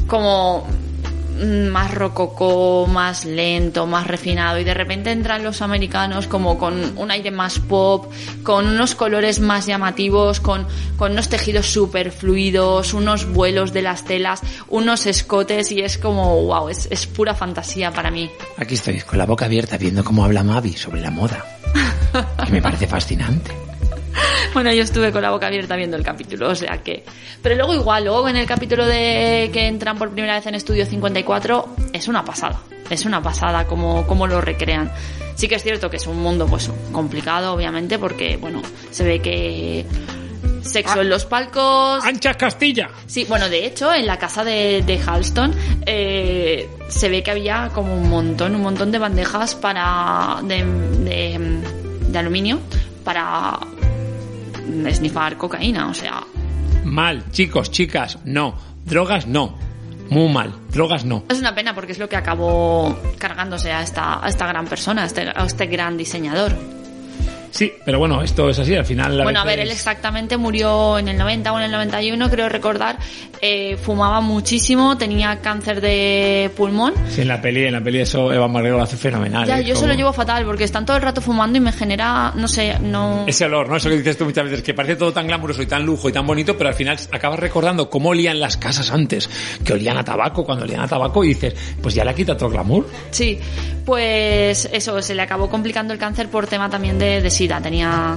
[0.07, 0.68] como
[1.39, 7.11] más rococó, más lento, más refinado y de repente entran los americanos como con un
[7.11, 8.12] aire más pop,
[8.43, 10.66] con unos colores más llamativos, con,
[10.97, 16.43] con unos tejidos súper fluidos, unos vuelos de las telas, unos escotes y es como,
[16.45, 18.30] wow, es, es pura fantasía para mí.
[18.57, 21.45] Aquí estoy, con la boca abierta, viendo cómo habla Mavi sobre la moda.
[22.47, 23.68] Que me parece fascinante.
[24.55, 27.05] Bueno, yo estuve con la boca abierta viendo el capítulo, o sea que...
[27.42, 30.86] Pero luego igual, luego en el capítulo de que entran por primera vez en Estudio
[30.86, 32.61] 54, es una pasada.
[32.90, 34.90] Es una pasada como, como lo recrean.
[35.34, 39.20] Sí que es cierto que es un mundo pues complicado, obviamente, porque, bueno, se ve
[39.20, 39.86] que
[40.62, 42.05] sexo en los palcos...
[42.05, 42.90] ¡Anchas Castilla!
[43.07, 45.55] Sí, bueno, de hecho, en la casa de, de Halston
[45.86, 51.61] eh, se ve que había como un montón, un montón de bandejas para de, de,
[52.09, 52.59] de aluminio
[53.05, 53.59] para
[54.87, 56.23] esnifar cocaína, o sea,
[56.85, 58.55] Mal, chicos, chicas, no.
[58.85, 59.57] Drogas, no.
[60.09, 60.55] Muy mal.
[60.71, 61.25] Drogas, no.
[61.29, 65.03] es una pena porque es lo que acabó cargándose a esta, a esta gran persona,
[65.03, 66.53] a este, a este gran diseñador.
[67.51, 69.22] Sí, pero bueno, esto es así, al final...
[69.22, 72.99] Bueno, a ver, él exactamente murió en el 90 o en el 91, creo recordar.
[73.40, 78.32] Eh, fumaba muchísimo, tenía cáncer de pulmón Sí, en la peli, en la peli eso
[78.32, 79.46] Eva Marrero lo hace fenomenal.
[79.46, 81.70] Ya, yo se Como- lo llevo fatal porque están todo el rato fumando y me
[81.72, 83.24] genera, no sé, no...
[83.28, 83.76] Ese olor, ¿no?
[83.76, 86.12] Eso que dices tú muchas veces, que parece todo tan glamuroso y tan lujo y
[86.12, 89.30] tan bonito, pero al final acabas recordando cómo olían las casas antes,
[89.64, 92.46] que olían a tabaco, cuando olían a tabaco, y dices, pues ya le quita todo
[92.46, 92.86] el glamour.
[93.11, 93.38] Sí,
[93.84, 98.16] pues eso, se le acabó complicando el cáncer por tema también de, de sida, tenía,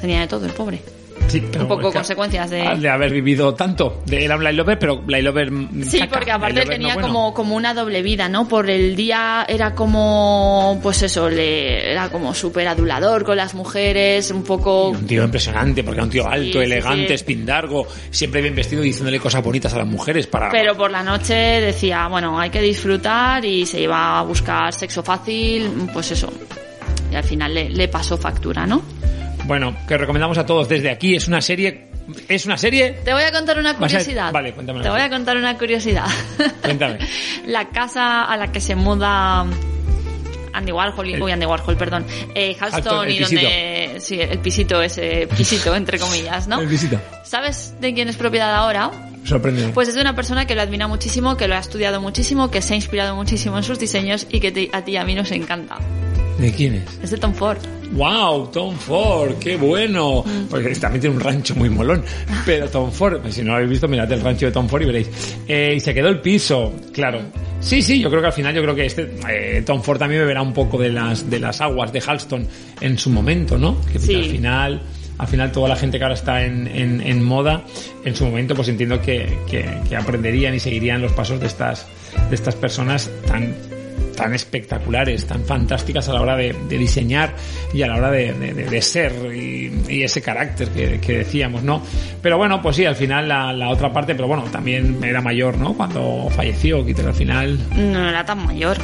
[0.00, 0.82] tenía de todo el pobre.
[1.28, 2.76] Sí, pero Un poco es que- consecuencias de...
[2.76, 4.02] de haber vivido tanto.
[4.04, 5.48] De, era un Light Lover, pero Light Lover.
[5.84, 7.06] Sí, caca, porque aparte tenía no bueno.
[7.06, 8.48] como, como una doble vida, ¿no?
[8.48, 14.32] Por el día era como, pues eso, le, era como súper adulador con las mujeres,
[14.32, 14.88] un poco...
[14.88, 17.14] Un tío impresionante, porque era un tío alto, sí, elegante, sí.
[17.14, 20.50] espindargo, siempre bien vestido, diciéndole cosas bonitas a las mujeres para.
[20.50, 25.04] Pero por la noche decía, bueno, hay que disfrutar y se iba a buscar sexo
[25.04, 26.32] fácil, pues eso.
[27.10, 28.82] Y al final le, le pasó factura, ¿no?
[29.46, 31.14] Bueno, que recomendamos a todos desde aquí.
[31.16, 31.88] Es una serie.
[32.28, 32.98] Es una serie.
[33.04, 34.32] Te voy a contar una a- curiosidad.
[34.32, 34.80] Vale, cuéntame.
[34.82, 36.06] Te voy a contar una curiosidad.
[36.62, 36.98] Cuéntame.
[37.46, 39.46] la casa a la que se muda
[40.52, 42.04] Andy Warhol, y- uy, Andy Warhol, perdón,
[42.34, 43.40] eh, Halston, y pisito.
[43.42, 46.60] donde, sí, el pisito, ese pisito, entre comillas, ¿no?
[46.60, 47.00] El visita.
[47.24, 48.90] ¿Sabes de quién es propiedad ahora?
[49.24, 49.72] Sorprendente.
[49.72, 52.62] Pues es de una persona que lo admira muchísimo, que lo ha estudiado muchísimo, que
[52.62, 55.14] se ha inspirado muchísimo en sus diseños y que te- a ti y a mí
[55.14, 55.78] nos encanta.
[56.40, 56.82] ¿De quién es?
[57.02, 57.58] Es de Tom Ford.
[57.92, 58.46] ¡Wow!
[58.52, 60.22] Tom Ford, qué bueno.
[60.24, 60.46] Mm.
[60.48, 62.02] Porque también tiene un rancho muy molón.
[62.46, 64.82] Pero Tom Ford, pues si no lo habéis visto, mirad el rancho de Tom Ford
[64.82, 65.10] y veréis.
[65.48, 67.20] Eh, y se quedó el piso, claro.
[67.60, 70.22] Sí, sí, yo creo que al final, yo creo que este eh, Tom Ford también
[70.22, 72.46] beberá un poco de las, de las aguas de Halston
[72.80, 73.78] en su momento, ¿no?
[73.92, 74.14] Que Sí.
[74.14, 74.82] al final,
[75.18, 77.64] al final toda la gente que ahora está en, en, en moda,
[78.04, 81.86] en su momento, pues entiendo que, que, que aprenderían y seguirían los pasos de estas,
[82.30, 83.52] de estas personas tan
[84.16, 87.34] tan espectaculares, tan fantásticas a la hora de, de diseñar
[87.72, 91.18] y a la hora de, de- de- de ser y, y ese carácter que, que
[91.18, 91.82] decíamos, ¿no?
[92.22, 95.56] Pero bueno, pues sí, al final la, la otra parte, pero bueno, también era mayor,
[95.58, 95.74] ¿no?
[95.74, 98.76] Cuando falleció, que al final No era tan mayor.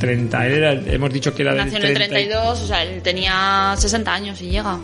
[0.00, 2.66] 30, él era, hemos dicho que era del Nació en el 30 y- 32, o
[2.68, 4.78] sea, él tenía 60 años y llega.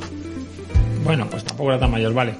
[1.04, 2.32] Bueno, pues tampoco era tan mayor, vale.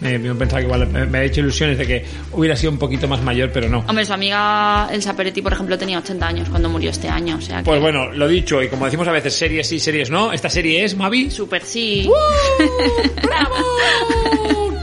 [0.00, 3.08] Me, me pensaba que igual me, ha hecho ilusiones de que hubiera sido un poquito
[3.08, 3.84] más mayor, pero no.
[3.88, 7.40] Hombre, su amiga Elsa Peretti, por ejemplo, tenía 80 años cuando murió este año, o
[7.40, 7.64] sea que...
[7.64, 10.32] Pues bueno, lo dicho, y como decimos a veces, series sí, series no.
[10.32, 11.30] Esta serie es, Mavi.
[11.30, 12.08] Super sí.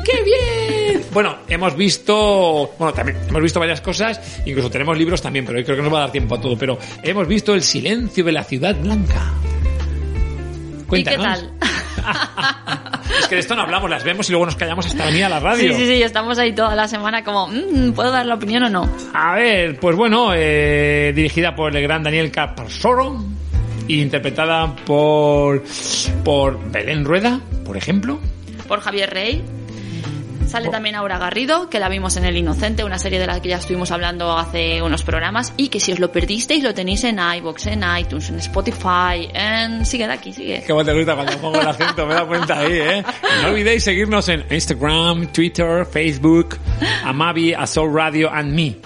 [0.04, 1.02] ¡Qué bien!
[1.14, 5.64] Bueno, hemos visto, bueno, también hemos visto varias cosas, incluso tenemos libros también, pero hoy
[5.64, 8.24] creo que no nos va a dar tiempo a todo, pero hemos visto El silencio
[8.24, 9.34] de la ciudad blanca.
[10.91, 11.39] ¿Y qué Cuéntanos.
[11.39, 11.52] tal?
[13.26, 15.30] Es que de esto no hablamos, las vemos y luego nos callamos hasta venir a
[15.30, 15.73] la radio.
[15.73, 18.69] Sí, sí, sí, estamos ahí toda la semana como, "Mm, ¿puedo dar la opinión o
[18.69, 18.88] no?
[19.15, 23.23] A ver, pues bueno, eh, dirigida por el gran Daniel Caparsoro
[23.89, 25.63] e interpretada por,
[26.23, 28.19] por Belén Rueda, por ejemplo.
[28.67, 29.43] Por Javier Rey.
[30.56, 33.49] Sale también Aura Garrido, que la vimos en El Inocente, una serie de la que
[33.49, 37.20] ya estuvimos hablando hace unos programas, y que si os lo perdisteis lo tenéis en
[37.20, 39.86] iVoox, en iTunes, en Spotify, en...
[39.86, 40.64] Sigue de aquí, sigue.
[40.66, 43.03] Qué te gusta cuando pongo el acento, me dado cuenta ahí, ¿eh?
[43.41, 46.58] No olvidéis seguirnos en Instagram, Twitter, Facebook,
[47.03, 48.78] Amavi, a Soul Radio and me.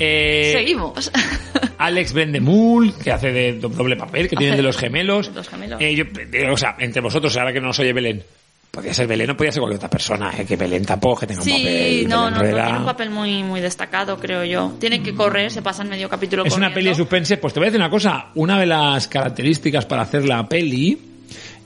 [0.00, 1.08] Eh, Seguimos.
[1.78, 5.30] Alex Brendemul, que hace de do- doble papel, que tiene de los gemelos.
[5.32, 5.80] Los gemelos.
[5.80, 6.02] Eh, yo,
[6.32, 8.24] eh, o sea, entre vosotros, ahora que no nos oye Belén.
[8.72, 11.42] Podría ser Belén o podría ser cualquier otra persona, eh, que Belén tampoco que tenga
[11.42, 12.08] un Sí, papel.
[12.08, 14.72] no, no, tiene un papel muy, muy destacado, creo yo.
[14.80, 16.74] Tiene que correr, se pasa en medio capítulo Es una corriendo.
[16.76, 17.36] peli de suspense.
[17.36, 18.28] Pues te voy a decir una cosa.
[18.34, 20.98] Una de las características para hacer la peli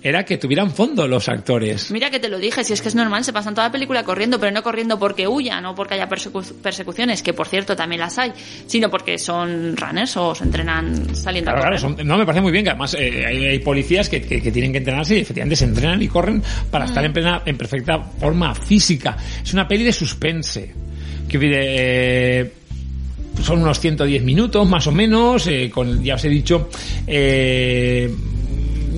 [0.08, 1.90] era que tuvieran fondo los actores.
[1.90, 4.04] Mira que te lo dije, si es que es normal, se pasan toda la película
[4.04, 8.00] corriendo, pero no corriendo porque huyan o porque haya persecu- persecuciones, que por cierto también
[8.00, 8.32] las hay,
[8.66, 11.96] sino porque son runners o se entrenan saliendo Claro, a claro, correr.
[11.98, 14.52] son- no me parece muy bien que además eh, hay, hay policías que, que- que
[14.52, 17.06] tienen que entrenarse y efectivamente se entrenan y corren para estar Mm.
[17.06, 19.16] en plena, en perfecta forma física.
[19.42, 20.72] Es una peli de suspense.
[21.28, 22.52] Que eh,
[23.42, 26.70] son unos 110 minutos más o menos, eh, con, ya os he dicho,
[27.06, 28.08] eh,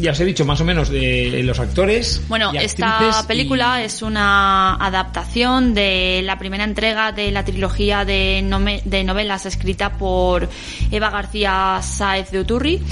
[0.00, 2.22] ya os he dicho más o menos de los actores.
[2.28, 8.82] Bueno, esta película es una adaptación de la primera entrega de la trilogía de, nome-
[8.84, 10.48] de novelas escrita por
[10.90, 12.82] Eva García Sáez de Uturri.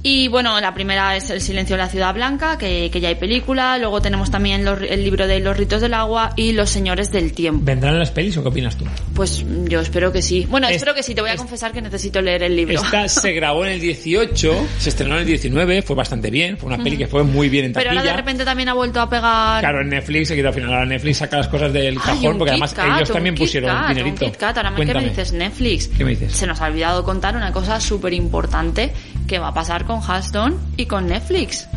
[0.00, 3.16] Y bueno, la primera es El silencio de la ciudad blanca, que, que ya hay
[3.16, 3.76] película.
[3.78, 7.32] Luego tenemos también los- el libro de Los ritos del agua y Los señores del
[7.32, 7.62] tiempo.
[7.64, 8.84] ¿Vendrán las pelis o qué opinas tú?
[9.14, 10.46] Pues yo espero que sí.
[10.48, 11.16] Bueno, Es- espero que sí.
[11.16, 12.76] Te voy a confesar que necesito leer el libro.
[12.80, 16.72] Esta se grabó en el 18, se estrenó en el 19, fue bastante bien, fue
[16.72, 18.00] una peli que fue muy bien en Pero taquilla.
[18.00, 19.60] ahora de repente también ha vuelto a pegar...
[19.60, 20.72] Claro, en Netflix, se quitó al final.
[20.74, 24.24] Ahora Netflix saca las cosas del cajón, porque además Kat, ellos también pusieron Kat, dinerito.
[24.26, 24.56] Un Kit Kat.
[24.58, 25.00] Ahora, ¿qué Cuéntame.
[25.02, 25.88] me dices Netflix?
[25.88, 26.32] ¿Qué me dices?
[26.34, 28.92] Se nos ha olvidado contar una cosa súper importante
[29.28, 31.68] que va a pasar con Halston y con Netflix.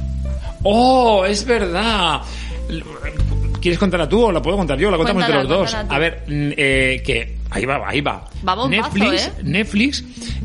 [0.64, 2.22] ¡Oh, es verdad!
[3.62, 4.90] ¿Quieres contarla tú o la puedo contar yo?
[4.90, 5.76] La contamos entre los dos.
[5.76, 8.28] A ver, mm, eh, que ahí va, ahí va.
[8.48, 9.32] Va bombazo, Netflix, ¿eh?
[9.44, 10.04] Netflix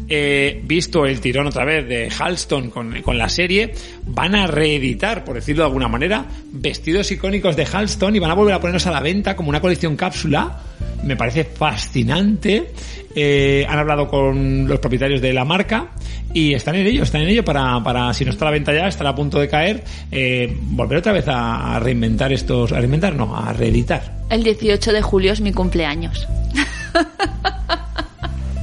[0.08, 5.24] eh, visto el tirón otra vez de Halston con, con la serie, van a reeditar,
[5.24, 8.86] por decirlo de alguna manera, vestidos icónicos de Halston y van a volver a ponerlos
[8.86, 10.60] a la venta como una colección cápsula.
[11.02, 12.72] Me parece fascinante.
[13.14, 15.92] Eh, han hablado con los propietarios de la marca
[16.34, 18.74] y están en ello, están en ello para, para si no está a la venta
[18.74, 19.82] ya, estará a punto de caer,
[20.12, 24.16] eh, volver otra vez a, a reinventar estos, a reinventar, no, a reeditar.
[24.28, 26.28] El 18 de julio es mi cumpleaños.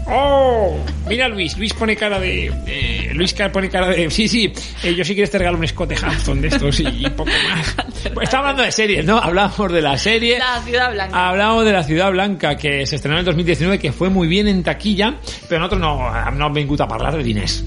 [0.05, 0.77] ¡Oh!
[1.07, 2.51] Mira Luis, Luis pone cara de...
[2.67, 4.09] eh, Luis pone cara de...
[4.09, 4.51] Sí, sí,
[4.83, 7.75] eh, yo sí quiero te regalo un Scott Hampton de estos y, y poco más.
[8.13, 9.17] Pues está hablando de series, ¿no?
[9.17, 10.37] Hablamos de la serie.
[10.39, 11.29] La ciudad blanca.
[11.29, 14.47] Hablamos de la Ciudad Blanca, que se estrenó en el 2019, que fue muy bien
[14.47, 15.15] en taquilla,
[15.47, 17.63] pero nosotros no, no vengut a hablar de diners.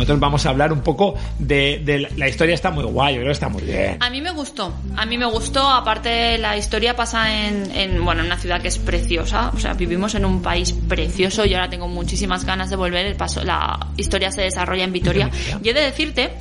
[0.00, 3.28] Nosotros vamos a hablar un poco de, de la, historia está muy guay, yo creo
[3.28, 3.96] que está muy bien.
[4.00, 8.20] A mí me gustó, a mí me gustó, aparte la historia pasa en, en, bueno,
[8.20, 11.68] en una ciudad que es preciosa, o sea, vivimos en un país precioso y ahora
[11.68, 15.30] tengo muchísimas ganas de volver, el paso, la historia se desarrolla en Vitoria.
[15.62, 16.32] Y he de decirte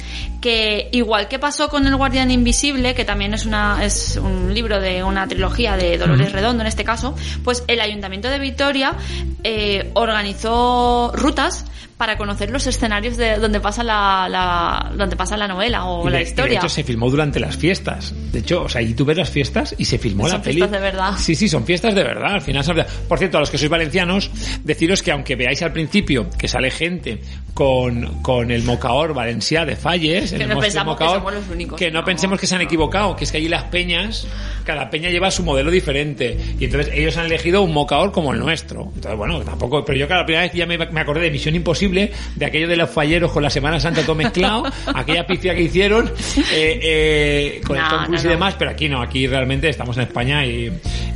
[0.41, 4.80] que igual que pasó con El Guardián Invisible, que también es una es un libro
[4.80, 6.32] de una trilogía de Dolores.
[6.32, 8.95] Redondo en este caso, pues el Ayuntamiento de Vitoria
[9.43, 11.66] eh, organizó rutas
[12.00, 16.22] para conocer los escenarios de donde pasa la, la donde pasa la novela o la
[16.22, 16.58] y de historia.
[16.60, 18.14] hecho se filmó durante las fiestas.
[18.32, 20.56] De hecho, o sea, y tú ves las fiestas y se filmó Son la peli.
[20.62, 21.12] fiestas de verdad.
[21.18, 22.36] Sí, sí, son fiestas de verdad.
[22.36, 24.32] Al final son de- Por cierto, a los que sois valencianos,
[24.64, 27.20] deciros que aunque veáis al principio que sale gente
[27.54, 31.78] con, con el mocaor valencià de Falles, Que el no pensamos que somos los únicos.
[31.78, 34.26] que no pensemos que se han equivocado, que es que allí las peñas,
[34.64, 36.38] cada peña lleva su modelo diferente.
[36.58, 38.84] Y entonces ellos han elegido un mocaor como el nuestro.
[38.95, 41.88] Entonces, bueno, tampoco, pero yo cada primera vez ya me, me acordé de Misión Imposible,
[41.91, 44.63] de aquello de los falleros con la Semana Santa todo mezclado,
[44.93, 46.11] aquella pifia que hicieron
[46.53, 48.39] eh, eh, con el No, Tom Cruise no, y no.
[48.39, 50.71] demás, pero aquí no, aquí realmente estamos en España y,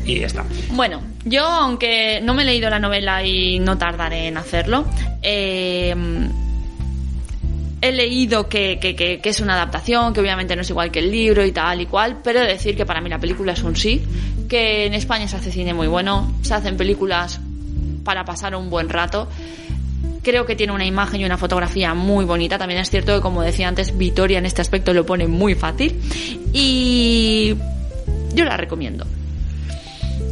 [0.06, 0.44] y ya está.
[0.72, 4.86] Bueno, yo aunque no me he leído la novela y no tardaré en hacerlo,
[5.22, 5.96] eh,
[7.82, 11.00] he leído que, que- que- que es una adaptación, que obviamente no es igual que
[11.00, 13.52] el libro y tal y cual, pero he de decir que para mí la película
[13.54, 14.02] es un sí,
[14.48, 17.42] que en España se hace cine muy bueno, se hacen películas
[18.06, 19.28] para pasar un buen rato.
[20.24, 22.58] Creo que tiene una imagen y una fotografía muy bonita.
[22.58, 26.00] También es cierto que, como decía antes, Vitoria en este aspecto lo pone muy fácil.
[26.54, 27.56] Y
[28.34, 29.06] yo la recomiendo.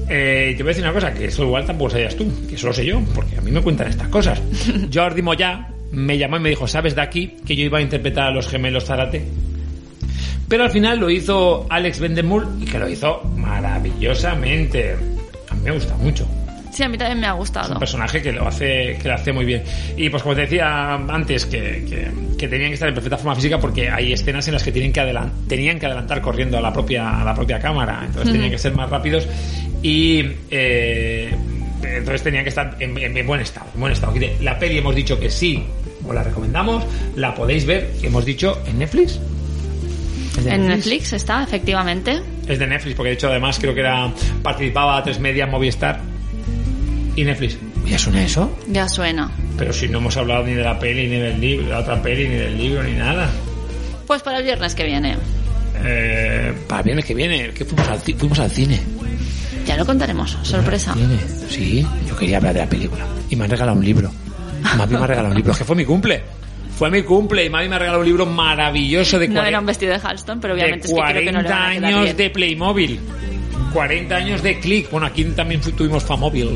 [0.09, 2.67] Eh, te voy a decir una cosa, que eso igual tampoco sabías tú, que eso
[2.67, 4.41] lo sé yo, porque a mí me cuentan estas cosas.
[4.93, 8.27] Jordi Moya me llamó y me dijo, ¿sabes de aquí que yo iba a interpretar
[8.27, 9.25] a los gemelos Zarate?
[10.49, 14.97] Pero al final lo hizo Alex Vendemul y que lo hizo maravillosamente.
[15.49, 16.27] A mí me gusta mucho.
[16.71, 17.73] Sí, a mí también me ha Es gustado.
[17.73, 19.63] un personaje que lo hace que lo hace muy bien.
[19.97, 22.07] Y pues como te decía antes que, que,
[22.37, 24.93] que tenían que estar en perfecta forma física porque hay escenas en las que tienen
[24.93, 25.01] que
[25.47, 28.01] tenían que adelantar corriendo a la propia a la propia cámara.
[28.05, 29.27] Entonces tenían que ser más rápidos
[29.83, 31.35] y eh,
[31.83, 34.13] entonces tenían que estar en, en- en buen estado en buen estado.
[34.41, 35.63] La peli hemos dicho que sí
[36.07, 36.83] os la recomendamos
[37.15, 39.19] la podéis ver hemos dicho en Netflix.
[40.37, 41.11] ¿Es de En Netflix.
[41.13, 42.21] Está, efectivamente.
[42.47, 44.09] es de Netflix, porque de hecho además creo que era
[44.41, 45.99] participaba a tres media Movistar
[47.15, 47.57] y Netflix.
[47.85, 48.57] ¿Ya suena eso?
[48.67, 49.31] Ya suena.
[49.57, 52.01] Pero si no hemos hablado ni de la peli, ni del libro, de la otra
[52.01, 53.29] peli, ni del libro, ni nada.
[54.07, 55.17] Pues para el viernes que viene.
[55.83, 58.79] Eh, para el viernes que viene, que fuimos al, fuimos al cine.
[59.65, 60.37] Ya lo contaremos.
[60.41, 60.93] Sorpresa.
[60.93, 61.17] Cine.
[61.49, 63.05] Sí, yo quería hablar de la película.
[63.29, 64.11] Y me han regalado un libro.
[64.77, 65.51] Mavi me ha regalado un libro.
[65.53, 66.21] Es que fue mi cumple.
[66.77, 69.59] Fue mi cumple y Mavi me ha regalado un libro maravilloso de No 40 era
[69.59, 71.69] un vestido de Halston, pero de obviamente es que creo que no le 40 van
[71.69, 72.17] a quedar años bien.
[72.17, 72.99] de Playmobil.
[73.73, 74.89] 40 años de Click.
[74.89, 76.49] Bueno, aquí también tuvimos Famóvil.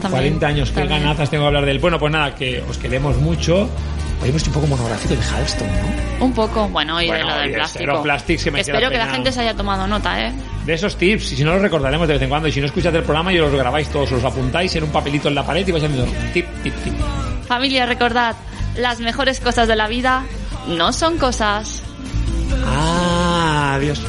[0.00, 1.78] También, 40 años, qué ganazas tengo que hablar de él.
[1.78, 3.68] Bueno, pues nada, que os queremos mucho.
[4.20, 6.24] Hoy hemos un poco monográfico de Halston, ¿no?
[6.24, 8.02] Un poco, bueno, y Bueno, de lo del de plástico.
[8.02, 10.32] Plastic se me Espero que la gente se haya tomado nota, ¿eh?
[10.66, 12.66] De esos tips, y si no los recordaremos de vez en cuando, y si no
[12.66, 15.46] escucháis el programa, yo los grabáis todos, os los apuntáis en un papelito en la
[15.46, 16.94] pared y vais haciendo tip, tip, tip.
[17.46, 18.34] Familia, recordad,
[18.76, 20.24] las mejores cosas de la vida
[20.66, 21.82] no son cosas.
[22.66, 24.02] Ah, adiós.